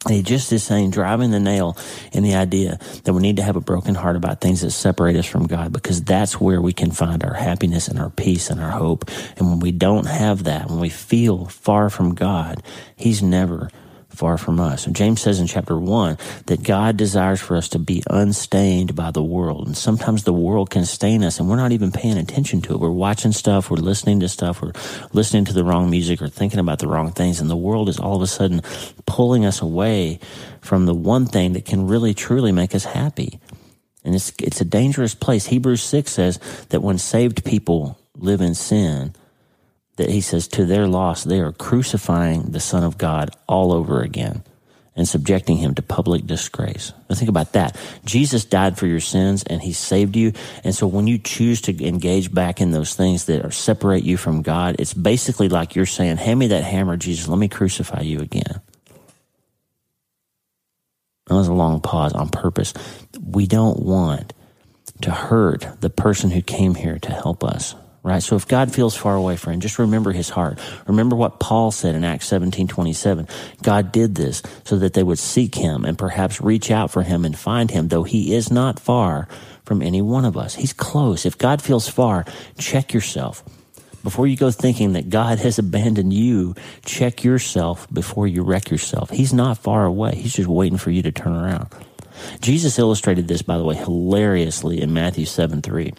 He 0.08 0.22
just 0.22 0.54
is 0.54 0.64
saying, 0.64 0.92
driving 0.92 1.32
the 1.32 1.40
nail 1.40 1.78
in 2.12 2.22
the 2.22 2.36
idea 2.36 2.78
that 3.06 3.14
we 3.14 3.22
need 3.24 3.38
to 3.38 3.44
have 3.44 3.56
a 3.56 3.62
broken 3.62 3.96
heart 3.96 4.16
about 4.16 4.40
things 4.40 4.62
that 4.62 4.70
separate 4.70 5.16
us 5.16 5.26
from 5.26 5.48
God 5.48 5.74
because 5.74 6.04
that's 6.04 6.40
where 6.40 6.62
we 6.62 6.74
can 6.74 6.92
find 6.92 7.24
our 7.24 7.34
happiness 7.34 7.88
and 7.88 7.98
our 7.98 8.12
peace 8.12 8.52
and 8.52 8.62
our 8.62 8.70
hope. 8.70 9.10
And 9.38 9.50
when 9.50 9.60
we 9.60 9.72
don't 9.72 10.06
have 10.06 10.44
that, 10.44 10.70
when 10.70 10.80
we 10.80 10.90
feel 10.90 11.46
far 11.46 11.90
from 11.90 12.14
God, 12.14 12.62
He's 12.96 13.24
never 13.24 13.72
far 14.16 14.38
from 14.38 14.60
us. 14.60 14.88
And 14.88 14.96
James 14.96 15.22
says 15.22 15.40
in 15.40 15.48
chapter 15.48 15.78
one 15.78 16.18
that 16.48 16.64
God 16.64 16.98
desires 16.98 17.40
for 17.40 17.56
us 17.56 17.70
to 17.70 17.80
be 17.80 18.04
unstained 18.10 18.96
by 18.96 19.12
the 19.12 19.24
world. 19.24 19.68
And 19.68 19.78
sometimes 19.78 20.24
the 20.24 20.34
world 20.34 20.70
can 20.70 20.86
stain 20.86 21.24
us 21.24 21.40
and 21.40 21.50
we're 21.50 21.56
not 21.56 21.72
even 21.72 21.92
paying 21.92 22.18
attention 22.18 22.62
to 22.62 22.74
it. 22.74 22.80
We're 22.80 22.90
watching 22.90 23.32
stuff, 23.32 23.70
we're 23.70 23.78
listening 23.78 24.20
to 24.22 24.30
stuff, 24.30 24.62
we're 24.62 24.74
listening 25.14 25.46
to 25.46 25.54
the 25.54 25.64
wrong 25.64 25.90
music 25.90 26.22
or 26.22 26.28
thinking 26.28 26.60
about 26.60 26.80
the 26.80 26.88
wrong 26.88 27.12
things. 27.12 27.40
And 27.40 27.50
the 27.50 27.56
world 27.56 27.90
is 27.90 28.00
all 28.00 28.16
of 28.16 28.22
a 28.22 28.28
sudden 28.28 28.62
pulling 29.06 29.46
us 29.46 29.62
away 29.62 30.20
from 30.62 30.86
the 30.86 30.96
one 30.96 31.26
thing 31.26 31.54
that 31.54 31.66
can 31.66 31.88
really 31.88 32.14
truly 32.14 32.52
make 32.52 32.74
us 32.74 32.86
happy. 32.86 33.40
And 34.04 34.14
it's, 34.14 34.32
it's 34.42 34.62
a 34.62 34.66
dangerous 34.66 35.16
place. 35.16 35.48
Hebrews 35.48 35.82
6 35.82 36.12
says 36.12 36.40
that 36.70 36.82
when 36.82 36.98
saved 36.98 37.44
people 37.44 37.98
live 38.16 38.40
in 38.40 38.54
sin, 38.54 39.14
that 39.98 40.10
he 40.10 40.22
says 40.22 40.48
to 40.50 40.66
their 40.66 40.88
loss, 40.88 41.24
they 41.24 41.40
are 41.40 41.52
crucifying 41.52 42.52
the 42.52 42.60
Son 42.60 42.84
of 42.84 42.98
God 42.98 43.32
all 43.48 43.72
over 43.72 44.02
again 44.02 44.44
and 44.96 45.08
subjecting 45.08 45.58
him 45.58 45.76
to 45.76 45.82
public 45.82 46.26
disgrace. 46.26 46.94
Now 47.10 47.16
think 47.16 47.30
about 47.30 47.54
that. 47.54 47.78
Jesus 48.06 48.46
died 48.46 48.78
for 48.78 48.88
your 48.88 49.02
sins 49.02 49.44
and 49.44 49.62
he 49.62 49.74
saved 49.74 50.16
you. 50.16 50.32
And 50.64 50.74
so 50.74 50.88
when 50.88 51.06
you 51.08 51.18
choose 51.18 51.62
to 51.62 51.86
engage 51.86 52.34
back 52.34 52.62
in 52.62 52.72
those 52.72 52.96
things 52.96 53.26
that 53.26 53.44
are 53.44 53.52
separate 53.52 54.04
you 54.04 54.16
from 54.16 54.42
God, 54.42 54.78
it's 54.80 54.94
basically 54.94 55.50
like 55.50 55.76
you're 55.76 55.86
saying, 55.86 56.18
hand 56.18 56.40
me 56.40 56.48
that 56.48 56.64
hammer, 56.64 56.96
Jesus, 56.96 57.28
let 57.28 57.40
me 57.40 57.50
crucify 57.50 58.02
you 58.02 58.20
again. 58.20 58.62
That 61.28 61.36
was 61.36 61.48
a 61.48 61.54
long 61.54 61.82
pause 61.82 62.14
on 62.14 62.30
purpose. 62.30 62.74
We 63.22 63.48
don't 63.48 63.80
want 63.80 64.34
to 65.02 65.12
hurt 65.12 65.68
the 65.82 65.90
person 65.90 66.32
who 66.32 66.42
came 66.42 66.76
here 66.76 67.00
to 67.00 67.12
help 67.12 67.44
us 67.44 67.76
right? 68.06 68.22
So 68.22 68.36
if 68.36 68.48
God 68.48 68.72
feels 68.72 68.96
far 68.96 69.16
away, 69.16 69.36
friend, 69.36 69.60
just 69.60 69.80
remember 69.80 70.12
his 70.12 70.30
heart. 70.30 70.60
Remember 70.86 71.16
what 71.16 71.40
Paul 71.40 71.72
said 71.72 71.96
in 71.96 72.04
Acts 72.04 72.28
17, 72.28 72.68
27. 72.68 73.28
God 73.64 73.92
did 73.92 74.14
this 74.14 74.44
so 74.64 74.78
that 74.78 74.94
they 74.94 75.02
would 75.02 75.18
seek 75.18 75.56
him 75.56 75.84
and 75.84 75.98
perhaps 75.98 76.40
reach 76.40 76.70
out 76.70 76.92
for 76.92 77.02
him 77.02 77.26
and 77.26 77.36
find 77.36 77.72
him, 77.72 77.88
though 77.88 78.04
he 78.04 78.36
is 78.36 78.52
not 78.52 78.80
far 78.80 79.28
from 79.66 79.82
any 79.82 80.04
one 80.04 80.24
of 80.24 80.38
us. 80.38 80.54
He's 80.54 80.72
close. 80.72 81.26
If 81.26 81.40
God 81.40 81.64
feels 81.64 81.90
far, 81.90 82.26
check 82.60 82.94
yourself. 82.94 83.44
Before 84.04 84.28
you 84.28 84.38
go 84.38 84.52
thinking 84.52 84.94
that 84.94 85.10
God 85.10 85.40
has 85.40 85.58
abandoned 85.58 86.14
you, 86.14 86.54
check 86.86 87.24
yourself 87.24 87.92
before 87.92 88.28
you 88.28 88.44
wreck 88.44 88.70
yourself. 88.70 89.10
He's 89.10 89.34
not 89.34 89.58
far 89.58 89.84
away. 89.84 90.14
He's 90.14 90.34
just 90.34 90.48
waiting 90.48 90.78
for 90.78 90.92
you 90.92 91.02
to 91.02 91.12
turn 91.12 91.34
around. 91.34 91.70
Jesus 92.40 92.78
illustrated 92.78 93.28
this, 93.28 93.42
by 93.42 93.58
the 93.58 93.64
way, 93.64 93.74
hilariously 93.74 94.80
in 94.80 94.94
Matthew 94.94 95.26
7, 95.26 95.64
3 95.64 95.92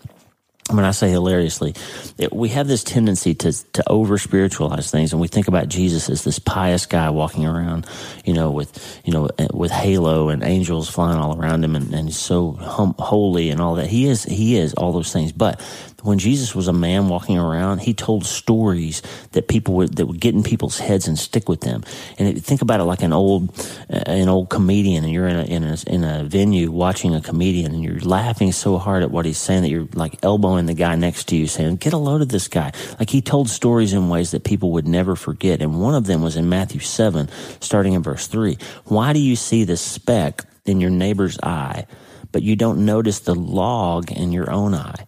when 0.70 0.84
I 0.84 0.90
say 0.90 1.10
hilariously, 1.10 1.74
it, 2.18 2.32
we 2.32 2.48
have 2.48 2.66
this 2.66 2.82
tendency 2.82 3.34
to 3.34 3.52
to 3.72 3.88
over 3.88 4.18
spiritualize 4.18 4.90
things, 4.90 5.12
and 5.12 5.20
we 5.20 5.28
think 5.28 5.48
about 5.48 5.68
Jesus 5.68 6.10
as 6.10 6.24
this 6.24 6.38
pious 6.38 6.86
guy 6.86 7.10
walking 7.10 7.46
around, 7.46 7.86
you 8.24 8.32
know, 8.32 8.50
with 8.50 9.00
you 9.04 9.12
know 9.12 9.28
eh, 9.38 9.48
with 9.52 9.70
halo 9.70 10.28
and 10.28 10.42
angels 10.42 10.88
flying 10.88 11.18
all 11.18 11.38
around 11.38 11.64
him, 11.64 11.76
and, 11.76 11.94
and 11.94 12.12
so 12.12 12.52
hum, 12.52 12.94
holy 12.98 13.50
and 13.50 13.60
all 13.60 13.76
that. 13.76 13.86
He 13.86 14.06
is 14.06 14.24
he 14.24 14.56
is 14.56 14.74
all 14.74 14.92
those 14.92 15.12
things, 15.12 15.30
but 15.30 15.60
when 16.02 16.18
Jesus 16.18 16.54
was 16.54 16.68
a 16.68 16.72
man 16.72 17.08
walking 17.08 17.38
around, 17.38 17.78
he 17.78 17.94
told 17.94 18.24
stories 18.26 19.02
that 19.32 19.48
people 19.48 19.74
would 19.74 19.96
that 19.96 20.06
would 20.06 20.20
get 20.20 20.34
in 20.34 20.42
people's 20.42 20.78
heads 20.78 21.08
and 21.08 21.18
stick 21.18 21.48
with 21.48 21.62
them. 21.62 21.82
And 22.18 22.42
think 22.44 22.62
about 22.62 22.80
it 22.80 22.84
like 22.84 23.02
an 23.02 23.12
old 23.12 23.50
uh, 23.90 24.02
an 24.06 24.28
old 24.28 24.50
comedian, 24.50 25.04
and 25.04 25.12
you're 25.12 25.26
in 25.26 25.36
a, 25.36 25.44
in 25.44 25.64
a 25.64 25.76
in 25.86 26.04
a 26.04 26.24
venue 26.24 26.70
watching 26.70 27.14
a 27.14 27.20
comedian, 27.20 27.74
and 27.74 27.82
you're 27.82 28.00
laughing 28.00 28.52
so 28.52 28.78
hard 28.78 29.02
at 29.02 29.10
what 29.10 29.24
he's 29.24 29.38
saying 29.38 29.62
that 29.62 29.70
you're 29.70 29.88
like 29.94 30.18
elbowing 30.22 30.66
the 30.66 30.74
guy 30.74 30.94
next 30.96 31.28
to 31.28 31.36
you, 31.36 31.46
saying, 31.46 31.76
"Get 31.76 31.92
a 31.92 31.98
load 31.98 32.22
of 32.22 32.28
this 32.28 32.48
guy." 32.48 32.72
Like 32.98 33.10
he 33.10 33.22
told 33.22 33.48
stories 33.48 33.92
in 33.92 34.08
ways 34.08 34.30
that 34.30 34.44
people 34.44 34.72
would 34.72 34.86
never 34.86 35.16
forget. 35.16 35.62
And 35.62 35.80
one 35.80 35.94
of 35.94 36.06
them 36.06 36.22
was 36.22 36.36
in 36.36 36.48
Matthew 36.48 36.80
seven, 36.80 37.28
starting 37.60 37.94
in 37.94 38.02
verse 38.02 38.26
three. 38.26 38.58
Why 38.84 39.12
do 39.12 39.18
you 39.18 39.34
see 39.34 39.64
the 39.64 39.76
speck 39.76 40.44
in 40.66 40.80
your 40.80 40.90
neighbor's 40.90 41.38
eye, 41.42 41.86
but 42.32 42.42
you 42.42 42.54
don't 42.54 42.84
notice 42.84 43.20
the 43.20 43.34
log 43.34 44.12
in 44.12 44.32
your 44.32 44.50
own 44.50 44.74
eye? 44.74 45.06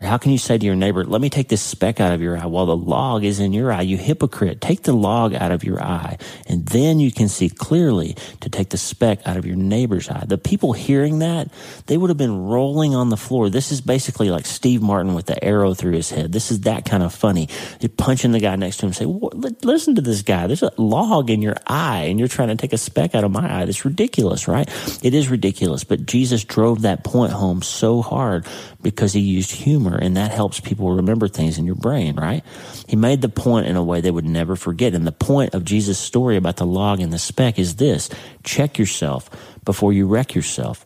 How 0.00 0.16
can 0.16 0.32
you 0.32 0.38
say 0.38 0.56
to 0.56 0.64
your 0.64 0.76
neighbor, 0.76 1.04
let 1.04 1.20
me 1.20 1.28
take 1.28 1.48
this 1.48 1.60
speck 1.60 2.00
out 2.00 2.14
of 2.14 2.22
your 2.22 2.38
eye 2.38 2.46
while 2.46 2.64
the 2.64 2.76
log 2.76 3.22
is 3.22 3.38
in 3.38 3.52
your 3.52 3.70
eye? 3.70 3.82
You 3.82 3.98
hypocrite. 3.98 4.62
Take 4.62 4.84
the 4.84 4.94
log 4.94 5.34
out 5.34 5.52
of 5.52 5.62
your 5.62 5.82
eye 5.82 6.16
and 6.46 6.64
then 6.64 7.00
you 7.00 7.12
can 7.12 7.28
see 7.28 7.50
clearly 7.50 8.16
to 8.40 8.48
take 8.48 8.70
the 8.70 8.78
speck 8.78 9.20
out 9.26 9.36
of 9.36 9.44
your 9.44 9.56
neighbor's 9.56 10.08
eye. 10.08 10.24
The 10.26 10.38
people 10.38 10.72
hearing 10.72 11.18
that, 11.18 11.50
they 11.84 11.98
would 11.98 12.08
have 12.08 12.16
been 12.16 12.46
rolling 12.46 12.94
on 12.94 13.10
the 13.10 13.18
floor. 13.18 13.50
This 13.50 13.70
is 13.70 13.82
basically 13.82 14.30
like 14.30 14.46
Steve 14.46 14.80
Martin 14.80 15.12
with 15.12 15.26
the 15.26 15.42
arrow 15.44 15.74
through 15.74 15.92
his 15.92 16.08
head. 16.08 16.32
This 16.32 16.50
is 16.50 16.60
that 16.60 16.86
kind 16.86 17.02
of 17.02 17.12
funny. 17.12 17.50
You're 17.80 17.90
punching 17.90 18.32
the 18.32 18.40
guy 18.40 18.56
next 18.56 18.78
to 18.78 18.86
him 18.86 18.94
say, 18.94 19.04
listen 19.04 19.96
to 19.96 20.00
this 20.00 20.22
guy. 20.22 20.46
There's 20.46 20.62
a 20.62 20.72
log 20.78 21.28
in 21.28 21.42
your 21.42 21.56
eye 21.66 22.04
and 22.04 22.18
you're 22.18 22.26
trying 22.26 22.48
to 22.48 22.56
take 22.56 22.72
a 22.72 22.78
speck 22.78 23.14
out 23.14 23.24
of 23.24 23.32
my 23.32 23.60
eye. 23.60 23.66
That's 23.66 23.84
ridiculous, 23.84 24.48
right? 24.48 24.66
It 25.04 25.12
is 25.12 25.28
ridiculous, 25.28 25.84
but 25.84 26.06
Jesus 26.06 26.42
drove 26.42 26.82
that 26.82 27.04
point 27.04 27.32
home 27.32 27.60
so 27.60 28.00
hard 28.00 28.46
because 28.80 29.12
he 29.12 29.20
used 29.20 29.50
humor 29.50 29.89
and 29.96 30.16
that 30.16 30.30
helps 30.30 30.60
people 30.60 30.92
remember 30.92 31.28
things 31.28 31.58
in 31.58 31.66
your 31.66 31.74
brain, 31.74 32.16
right? 32.16 32.44
He 32.88 32.96
made 32.96 33.22
the 33.22 33.28
point 33.28 33.66
in 33.66 33.76
a 33.76 33.82
way 33.82 34.00
they 34.00 34.10
would 34.10 34.24
never 34.24 34.56
forget. 34.56 34.94
And 34.94 35.06
the 35.06 35.12
point 35.12 35.54
of 35.54 35.64
Jesus' 35.64 35.98
story 35.98 36.36
about 36.36 36.56
the 36.56 36.66
log 36.66 37.00
and 37.00 37.12
the 37.12 37.18
speck 37.18 37.58
is 37.58 37.76
this 37.76 38.10
check 38.42 38.78
yourself 38.78 39.30
before 39.64 39.92
you 39.92 40.06
wreck 40.06 40.34
yourself. 40.34 40.84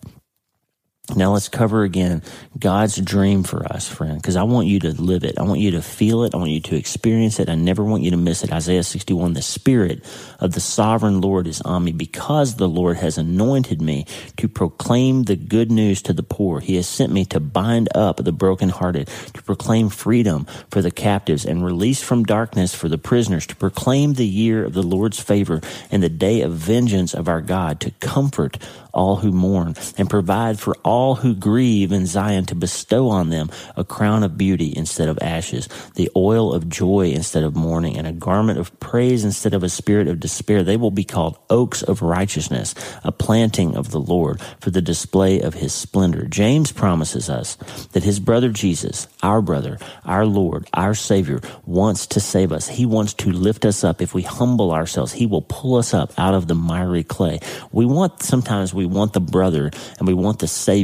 Now 1.14 1.32
let's 1.34 1.50
cover 1.50 1.82
again 1.82 2.23
God's 2.58 2.96
dream 2.96 3.42
for 3.42 3.70
us, 3.70 3.87
friend, 3.87 4.16
because 4.16 4.37
I 4.37 4.44
want 4.44 4.68
you 4.68 4.80
to 4.80 4.92
live 5.00 5.23
it. 5.23 5.38
I 5.38 5.42
want 5.42 5.61
you 5.61 5.73
to 5.73 5.82
feel 5.82 6.25
it. 6.25 6.34
I 6.34 6.38
want 6.38 6.50
you 6.50 6.62
to 6.62 6.76
experience 6.76 7.38
it. 7.38 7.50
I 7.50 7.56
never 7.56 7.84
want 7.84 8.02
you 8.02 8.11
to 8.12 8.16
miss 8.16 8.42
it. 8.42 8.50
Isaiah 8.50 8.82
61, 8.82 9.34
the 9.34 9.42
spirit 9.42 10.02
of 10.40 10.52
the 10.52 10.61
sovereign 10.61 11.20
Lord 11.20 11.46
is 11.46 11.61
on 11.61 11.84
me 11.84 11.92
because 11.92 12.56
the 12.56 12.68
Lord 12.68 12.96
has 12.96 13.18
anointed 13.18 13.82
me 13.82 14.06
to 14.38 14.49
proclaim 14.49 15.25
the 15.25 15.37
good 15.37 15.70
news 15.70 16.00
to 16.02 16.14
the 16.14 16.23
poor. 16.23 16.61
He 16.61 16.76
has 16.76 16.87
sent 16.87 17.12
me 17.12 17.26
to 17.26 17.38
bind 17.38 17.90
up 17.94 18.16
the 18.16 18.32
brokenhearted, 18.32 19.06
to 19.06 19.42
proclaim 19.42 19.90
freedom 19.90 20.46
for 20.70 20.80
the 20.80 20.90
captives 20.90 21.44
and 21.44 21.62
release 21.62 22.02
from 22.02 22.25
darkness 22.25 22.75
for 22.75 22.88
the 22.88 22.99
prisoners, 22.99 23.46
to 23.49 23.56
proclaim 23.56 24.14
the 24.14 24.26
year 24.26 24.64
of 24.64 24.73
the 24.73 24.82
Lord's 24.82 25.20
favor 25.20 25.61
and 25.90 26.02
the 26.02 26.08
day 26.08 26.40
of 26.40 26.52
vengeance 26.52 27.12
of 27.12 27.28
our 27.28 27.42
God, 27.42 27.78
to 27.80 27.90
comfort 28.00 28.56
all 28.94 29.16
who 29.16 29.32
mourn 29.32 29.75
and 29.99 30.08
provide 30.08 30.58
for 30.58 30.76
all 30.84 30.94
who 30.95 31.35
grieve 31.35 31.91
in 31.91 32.07
Zion 32.07 32.45
to 32.47 32.55
bestow 32.55 33.09
on 33.09 33.31
them 33.31 33.51
a 33.77 33.83
crown 33.83 34.23
of 34.23 34.39
beauty 34.39 34.73
instead 34.77 35.09
of 35.09 35.19
ashes, 35.21 35.69
the 35.97 36.09
oil 36.15 36.55
of 36.55 36.69
joy 36.69 37.09
instead 37.09 37.43
of 37.43 37.57
mourning, 37.57 37.97
and 37.97 38.07
a 38.07 38.13
garment 38.13 38.59
of 38.59 38.79
praise 38.79 39.25
instead 39.25 39.55
of 39.55 39.65
a 39.65 39.69
spirit 39.69 40.07
of 40.07 40.21
despair. 40.21 40.63
They 40.63 40.77
will 40.77 40.93
be 40.93 41.05
called 41.05 41.39
oaks 41.51 41.83
of 41.83 42.01
righteousness, 42.01 42.75
a 43.03 43.11
planting 43.11 43.77
of 43.77 43.91
the 43.91 44.01
Lord 44.01 44.41
for 44.61 44.71
the 44.71 44.81
display 44.81 45.41
of 45.41 45.55
his 45.55 45.73
splendor. 45.73 46.27
James 46.27 46.71
promises 46.71 47.29
us 47.29 47.57
that 47.93 48.05
his 48.05 48.21
brother 48.21 48.51
Jesus, 48.51 49.09
our 49.23 49.43
brother, 49.43 49.79
our 50.05 50.25
Lord, 50.25 50.69
our 50.75 50.95
Savior, 50.95 51.41
wants 51.67 52.07
to 52.07 52.21
save 52.21 52.53
us. 52.53 52.69
He 52.69 52.87
wants 52.87 53.15
to 53.15 53.33
lift 53.33 53.65
us 53.65 53.83
up. 53.83 54.01
If 54.01 54.15
we 54.15 54.23
humble 54.23 54.73
ourselves, 54.73 55.13
he 55.13 55.27
will 55.27 55.43
pull 55.43 55.75
us 55.77 55.93
up 55.93 56.13
out 56.17 56.35
of 56.35 56.47
the 56.47 56.55
miry 56.55 57.03
clay. 57.03 57.41
We 57.73 57.87
want, 57.87 58.23
sometimes 58.23 58.73
we 58.73 58.87
want 58.87 59.13
the 59.13 59.21
brother 59.21 59.71
and 59.99 60.07
we 60.07 60.15
want 60.15 60.39
the 60.39 60.47
savior, 60.47 60.84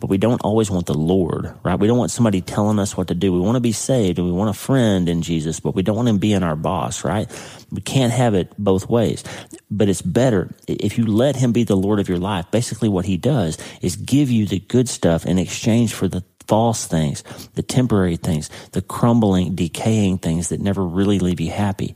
but 0.00 0.08
we 0.08 0.18
don't 0.18 0.40
always 0.42 0.70
want 0.70 0.86
the 0.86 0.94
Lord, 0.94 1.52
right? 1.62 1.78
We 1.78 1.86
don't 1.86 1.98
want 1.98 2.10
somebody 2.10 2.40
telling 2.40 2.78
us 2.78 2.96
what 2.96 3.08
to 3.08 3.14
do. 3.14 3.32
We 3.32 3.40
want 3.40 3.56
to 3.56 3.60
be 3.60 3.72
saved 3.72 4.18
and 4.18 4.26
we 4.26 4.32
want 4.32 4.50
a 4.50 4.58
friend 4.58 5.08
in 5.08 5.22
Jesus, 5.22 5.60
but 5.60 5.74
we 5.74 5.82
don't 5.82 5.96
want 5.96 6.08
him 6.08 6.18
being 6.18 6.42
our 6.42 6.56
boss, 6.56 7.04
right? 7.04 7.30
We 7.70 7.80
can't 7.80 8.12
have 8.12 8.34
it 8.34 8.52
both 8.58 8.88
ways. 8.88 9.24
But 9.70 9.88
it's 9.88 10.02
better 10.02 10.50
if 10.66 10.98
you 10.98 11.06
let 11.06 11.36
him 11.36 11.52
be 11.52 11.64
the 11.64 11.76
Lord 11.76 12.00
of 12.00 12.08
your 12.08 12.18
life. 12.18 12.50
Basically 12.50 12.88
what 12.88 13.04
he 13.04 13.16
does 13.16 13.58
is 13.82 13.96
give 13.96 14.30
you 14.30 14.46
the 14.46 14.60
good 14.60 14.88
stuff 14.88 15.26
in 15.26 15.38
exchange 15.38 15.92
for 15.92 16.08
the 16.08 16.24
false 16.46 16.86
things, 16.86 17.22
the 17.54 17.62
temporary 17.62 18.16
things, 18.16 18.50
the 18.72 18.82
crumbling, 18.82 19.54
decaying 19.54 20.18
things 20.18 20.48
that 20.48 20.60
never 20.60 20.84
really 20.84 21.18
leave 21.18 21.40
you 21.40 21.50
happy. 21.50 21.94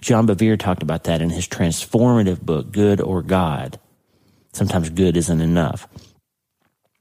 John 0.00 0.26
Bevere 0.26 0.58
talked 0.58 0.82
about 0.82 1.04
that 1.04 1.22
in 1.22 1.30
his 1.30 1.48
transformative 1.48 2.40
book, 2.40 2.70
Good 2.70 3.00
or 3.00 3.22
God. 3.22 3.80
Sometimes 4.52 4.90
good 4.90 5.16
isn't 5.16 5.40
enough. 5.40 5.88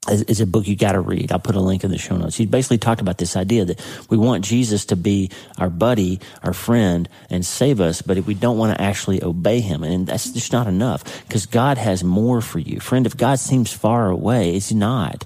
Is 0.09 0.39
a 0.39 0.45
book 0.45 0.67
you 0.67 0.75
got 0.75 0.93
to 0.93 1.01
read. 1.01 1.31
I'll 1.31 1.39
put 1.39 1.55
a 1.55 1.61
link 1.61 1.83
in 1.83 1.91
the 1.91 1.97
show 1.97 2.15
notes. 2.15 2.35
He 2.35 2.45
basically 2.45 2.77
talked 2.77 3.01
about 3.01 3.17
this 3.17 3.35
idea 3.35 3.65
that 3.65 3.81
we 4.09 4.17
want 4.17 4.45
Jesus 4.45 4.85
to 4.85 4.95
be 4.95 5.29
our 5.57 5.69
buddy, 5.69 6.19
our 6.43 6.53
friend, 6.53 7.09
and 7.29 7.45
save 7.45 7.81
us, 7.81 8.01
but 8.01 8.17
we 8.25 8.33
don't 8.33 8.57
want 8.57 8.75
to 8.75 8.81
actually 8.81 9.23
obey 9.23 9.59
him. 9.59 9.83
And 9.83 10.07
that's 10.07 10.31
just 10.31 10.51
not 10.51 10.67
enough 10.67 11.03
because 11.27 11.45
God 11.45 11.77
has 11.77 12.03
more 12.03 12.41
for 12.41 12.59
you. 12.59 12.79
Friend, 12.79 13.05
if 13.05 13.17
God 13.17 13.39
seems 13.39 13.71
far 13.71 14.09
away, 14.09 14.55
it's 14.55 14.71
not. 14.71 15.25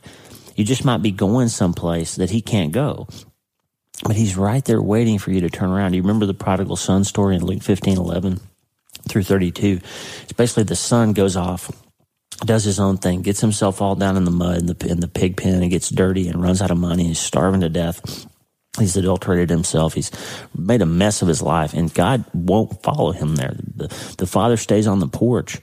You 0.55 0.65
just 0.65 0.85
might 0.85 1.01
be 1.01 1.11
going 1.11 1.47
someplace 1.47 2.15
that 2.15 2.31
he 2.31 2.41
can't 2.41 2.71
go. 2.71 3.07
But 4.03 4.15
he's 4.15 4.35
right 4.35 4.65
there 4.65 4.81
waiting 4.81 5.19
for 5.19 5.31
you 5.31 5.41
to 5.41 5.49
turn 5.49 5.69
around. 5.69 5.91
Do 5.91 5.97
you 5.97 6.03
remember 6.03 6.25
the 6.25 6.33
prodigal 6.33 6.75
son 6.75 7.03
story 7.03 7.35
in 7.35 7.45
Luke 7.45 7.61
15, 7.61 7.97
11 7.97 8.39
through 9.07 9.23
32? 9.23 9.79
It's 10.23 10.33
basically 10.33 10.63
the 10.63 10.75
son 10.75 11.13
goes 11.13 11.35
off 11.35 11.71
does 12.45 12.63
his 12.63 12.79
own 12.79 12.97
thing, 12.97 13.21
gets 13.21 13.39
himself 13.39 13.81
all 13.81 13.95
down 13.95 14.17
in 14.17 14.25
the 14.25 14.31
mud 14.31 14.57
in 14.57 14.65
the, 14.65 14.87
in 14.87 14.99
the 14.99 15.07
pig 15.07 15.37
pen 15.37 15.61
and 15.61 15.71
gets 15.71 15.89
dirty 15.89 16.27
and 16.27 16.41
runs 16.41 16.61
out 16.61 16.71
of 16.71 16.77
money. 16.77 17.05
He's 17.05 17.19
starving 17.19 17.61
to 17.61 17.69
death. 17.69 18.27
He's 18.79 18.95
adulterated 18.95 19.49
himself. 19.49 19.93
He's 19.93 20.11
made 20.57 20.81
a 20.81 20.85
mess 20.85 21.21
of 21.21 21.27
his 21.27 21.41
life 21.41 21.73
and 21.73 21.93
God 21.93 22.25
won't 22.33 22.81
follow 22.83 23.11
him 23.11 23.35
there. 23.35 23.55
The, 23.75 23.87
the 24.17 24.25
father 24.25 24.57
stays 24.57 24.87
on 24.87 24.99
the 24.99 25.07
porch, 25.07 25.59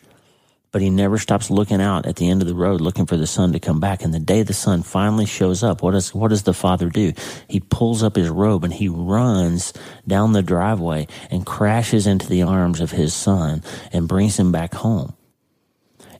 but 0.71 0.83
he 0.83 0.91
never 0.91 1.19
stops 1.19 1.51
looking 1.51 1.81
out 1.81 2.07
at 2.07 2.17
the 2.17 2.29
end 2.29 2.43
of 2.43 2.49
the 2.49 2.55
road, 2.55 2.81
looking 2.81 3.07
for 3.07 3.17
the 3.17 3.27
son 3.27 3.53
to 3.55 3.61
come 3.61 3.81
back. 3.81 4.05
And 4.05 4.13
the 4.15 4.21
day 4.21 4.43
the 4.43 4.53
son 4.53 4.83
finally 4.83 5.27
shows 5.27 5.65
up, 5.65 5.83
what 5.83 5.93
does, 5.93 6.15
what 6.15 6.29
does 6.29 6.43
the 6.45 6.55
father 6.55 6.91
do? 6.91 7.13
He 7.49 7.61
pulls 7.61 8.03
up 8.03 8.15
his 8.15 8.29
robe 8.29 8.63
and 8.63 8.73
he 8.73 8.89
runs 8.89 9.73
down 10.07 10.33
the 10.33 10.43
driveway 10.43 11.09
and 11.31 11.47
crashes 11.47 12.07
into 12.07 12.29
the 12.29 12.43
arms 12.43 12.81
of 12.81 12.91
his 12.93 13.15
son 13.15 13.65
and 13.93 14.07
brings 14.07 14.39
him 14.39 14.53
back 14.53 14.75
home 14.75 15.15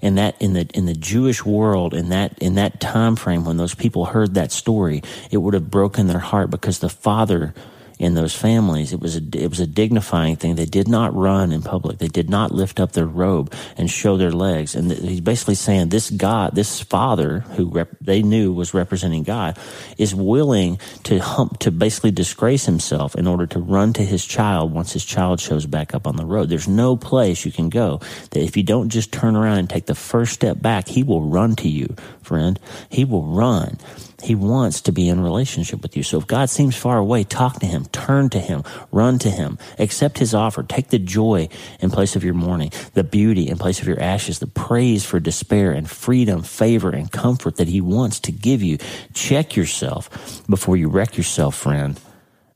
in 0.01 0.15
that 0.17 0.41
in 0.41 0.53
the 0.53 0.67
in 0.75 0.87
the 0.87 0.95
Jewish 0.95 1.45
world 1.45 1.95
in 1.95 2.09
that 2.11 2.39
in 2.39 2.55
that 2.55 2.81
time 2.81 3.17
frame 3.17 3.45
when 3.45 3.57
those 3.57 3.75
people 3.75 4.07
heard 4.07 4.35
that 4.35 4.53
story, 4.53 5.03
it 5.31 5.39
would 5.39 5.55
have 5.55 5.71
broken 5.71 6.07
their 6.07 6.19
heart 6.19 6.51
because 6.51 6.79
the 6.79 6.89
father 6.89 7.55
in 7.99 8.15
those 8.15 8.35
families. 8.35 8.93
It 8.93 9.01
was 9.01 9.17
a, 9.17 9.23
it 9.35 9.49
was 9.49 9.61
a 9.61 9.67
dignifying 9.67 10.37
thing. 10.37 10.55
They 10.55 10.65
did 10.65 10.89
not 10.89 11.15
run 11.15 11.53
in 11.53 11.63
public. 11.63 11.99
They 11.99 12.09
did 12.09 12.31
not 12.31 12.53
lift 12.53 12.79
up 12.81 12.93
their 12.93 13.07
robe 13.07 13.53
and 13.77 13.91
show 13.91 14.17
their 14.17 14.31
legs. 14.31 14.75
And 14.75 14.91
he's 14.91 15.21
basically 15.21 15.57
saying 15.57 15.89
this 15.89 16.11
God, 16.11 16.55
this 16.55 16.81
father 16.81 17.41
who 17.41 17.69
rep, 17.69 17.91
they 18.01 18.23
knew 18.23 18.53
was 18.53 18.75
representing 18.75 19.23
God 19.23 19.59
is 19.97 20.15
willing 20.15 20.79
to 21.05 21.19
hump, 21.19 21.59
to 21.61 21.71
basically 21.71 22.11
disgrace 22.11 22.67
himself 22.67 23.15
in 23.15 23.27
order 23.27 23.47
to 23.47 23.59
run 23.59 23.93
to 23.95 24.03
his 24.03 24.25
child 24.25 24.73
once 24.73 24.93
his 24.93 25.05
child 25.05 25.41
shows 25.41 25.67
back 25.67 25.95
up 25.95 26.07
on 26.07 26.17
the 26.17 26.27
road. 26.27 26.49
There's 26.49 26.69
no 26.69 26.97
place 26.97 27.45
you 27.45 27.53
can 27.53 27.69
go 27.69 28.01
that 28.31 28.43
if 28.43 28.57
you 28.57 28.63
don't 28.63 28.89
just 28.89 29.13
turn 29.13 29.37
around 29.37 29.59
and 29.59 29.71
take 29.71 29.87
the 29.87 29.95
first 29.95 30.33
step 30.33 30.61
back, 30.61 30.89
he 30.89 31.03
will 31.03 31.23
run 31.23 31.57
to 31.57 31.69
you, 31.69 31.95
friend. 32.23 32.59
He 32.89 33.05
will 33.05 33.25
run. 33.25 33.79
He 34.23 34.35
wants 34.35 34.81
to 34.83 34.93
be 34.93 35.09
in 35.09 35.21
relationship 35.21 35.81
with 35.81 35.97
you. 35.97 36.03
So 36.03 36.19
if 36.19 36.27
God 36.27 36.51
seems 36.51 36.77
far 36.77 36.99
away, 36.99 37.23
talk 37.23 37.61
to 37.61 37.67
him, 37.67 37.87
turn 37.87 38.31
to 38.31 38.41
him, 38.41 38.65
run 38.91 39.19
to 39.21 39.31
him, 39.31 39.59
accept 39.79 40.19
his 40.19 40.35
offer, 40.35 40.65
take 40.65 40.89
the 40.89 40.99
joy 40.99 41.49
in 41.79 41.91
place 41.91 42.17
of 42.17 42.25
your 42.25 42.35
mourning, 42.35 42.73
the 42.95 43.05
beauty 43.05 43.49
in 43.49 43.59
place 43.59 43.81
of 43.81 43.87
your 43.87 44.01
ashes, 44.01 44.41
the 44.41 44.49
praise 44.49 45.05
for 45.05 45.21
despair 45.21 45.71
and 45.71 45.89
freedom, 45.89 46.43
favor 46.43 46.91
and 46.91 47.13
comfort 47.13 47.57
that 47.57 47.69
he 47.69 47.81
wants 47.81 48.19
to 48.21 48.33
give 48.33 48.61
you. 48.61 48.79
Check 49.15 49.55
yourself 49.55 50.43
before 50.49 50.77
you 50.77 50.89
wreck 50.89 51.17
yourself, 51.17 51.55
friend 51.55 52.01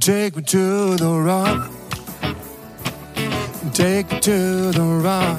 Take 0.00 0.36
me 0.36 0.42
to 0.44 0.96
the 0.96 1.20
rock. 1.20 1.70
Take 3.74 4.10
me 4.10 4.20
to 4.20 4.72
the 4.72 5.00
rock. 5.04 5.38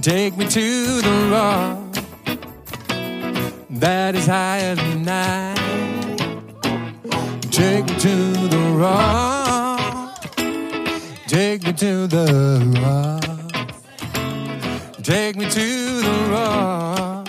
Take 0.00 0.36
me 0.36 0.46
to 0.46 1.00
the 1.02 1.28
rock 1.32 1.78
that 3.68 4.14
is 4.14 4.26
higher 4.26 4.76
than 4.76 5.08
I. 5.08 5.56
Take 7.50 7.88
me 7.88 7.98
to 7.98 8.32
the 8.46 8.74
rock. 8.78 10.22
Take 11.26 11.64
me 11.64 11.72
to 11.72 12.06
the 12.06 12.62
rock. 12.80 13.24
Take 15.02 15.34
me 15.36 15.50
to 15.50 16.00
the 16.00 16.28
rock 16.30 17.26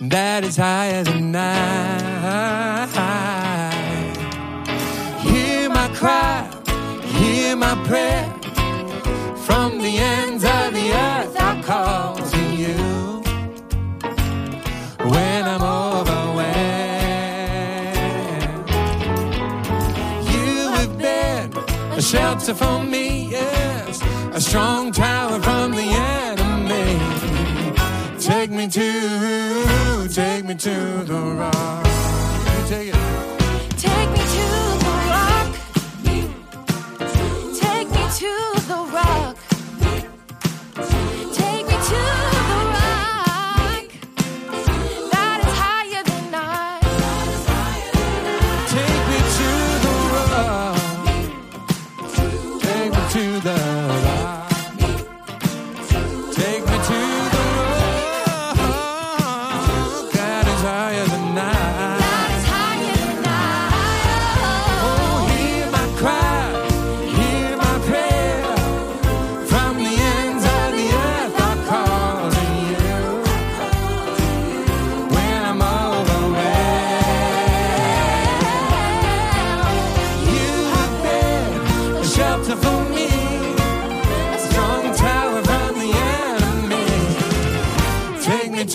that 0.00 0.44
is 0.44 0.56
higher 0.56 1.04
than 1.04 1.36
I 1.36 2.86
hear 7.46 7.56
my 7.56 7.74
prayer. 7.84 8.26
From 9.46 9.78
the 9.78 9.94
ends 10.14 10.44
of 10.44 10.72
the 10.78 10.86
earth, 11.08 11.36
I 11.50 11.62
call 11.62 12.16
to 12.16 12.42
you. 12.62 12.78
When 15.12 15.44
I'm 15.52 15.62
overwhelmed, 15.62 16.48
you 20.34 20.52
have 20.76 20.92
been 20.98 21.46
a 21.92 22.02
shelter 22.02 22.54
for 22.54 22.82
me, 22.82 23.30
yes, 23.30 24.02
a 24.32 24.40
strong 24.40 24.92
tower 24.92 25.40
from 25.40 25.72
the 25.80 25.88
enemy. 26.22 26.98
Take 28.18 28.50
me 28.50 28.66
to, 28.78 30.08
take 30.12 30.44
me 30.44 30.54
to 30.54 31.04
the 31.10 31.20
rock. 31.40 31.84
Take 32.68 32.88
it. 32.94 33.05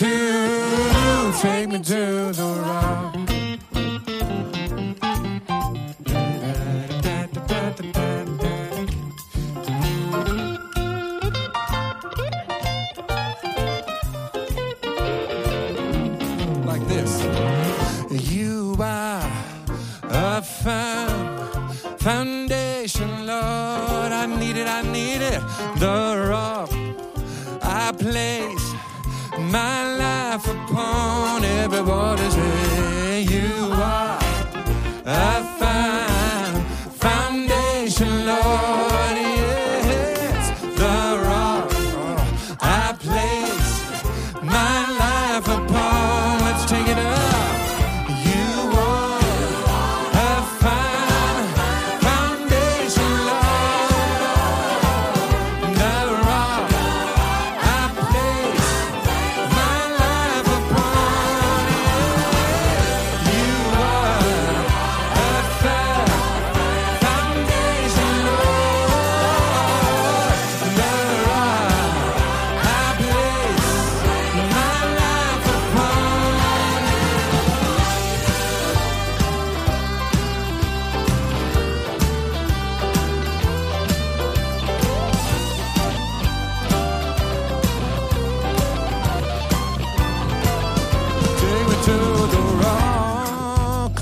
to, 0.02 1.32
take 1.40 1.68
me 1.68 1.78
to. 1.78 2.11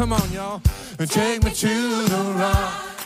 Come 0.01 0.15
on, 0.15 0.33
y'all. 0.33 0.63
And 0.99 1.11
take 1.11 1.45
me 1.45 1.51
to 1.51 1.69
the 1.69 2.35
rock. 2.39 3.05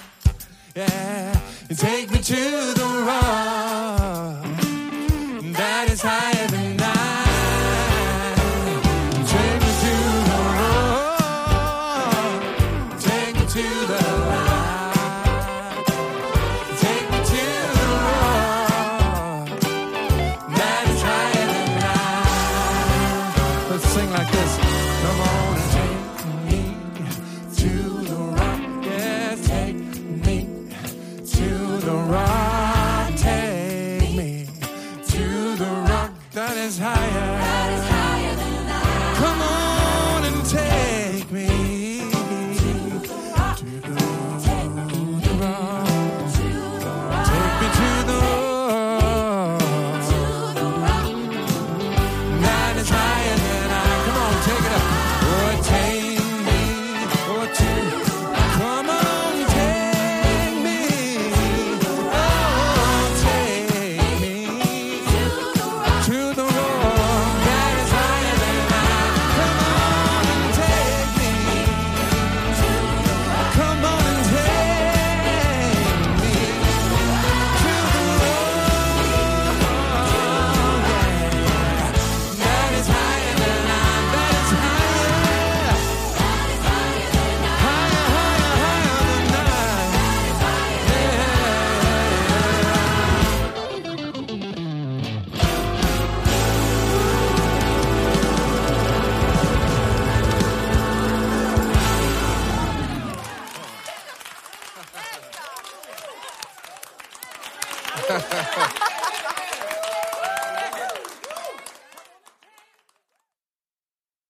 Yeah. 0.76 1.40
And 1.68 1.76
take 1.76 2.08
me 2.12 2.18
to 2.18 2.34
the 2.34 3.04
rock. 3.04 3.73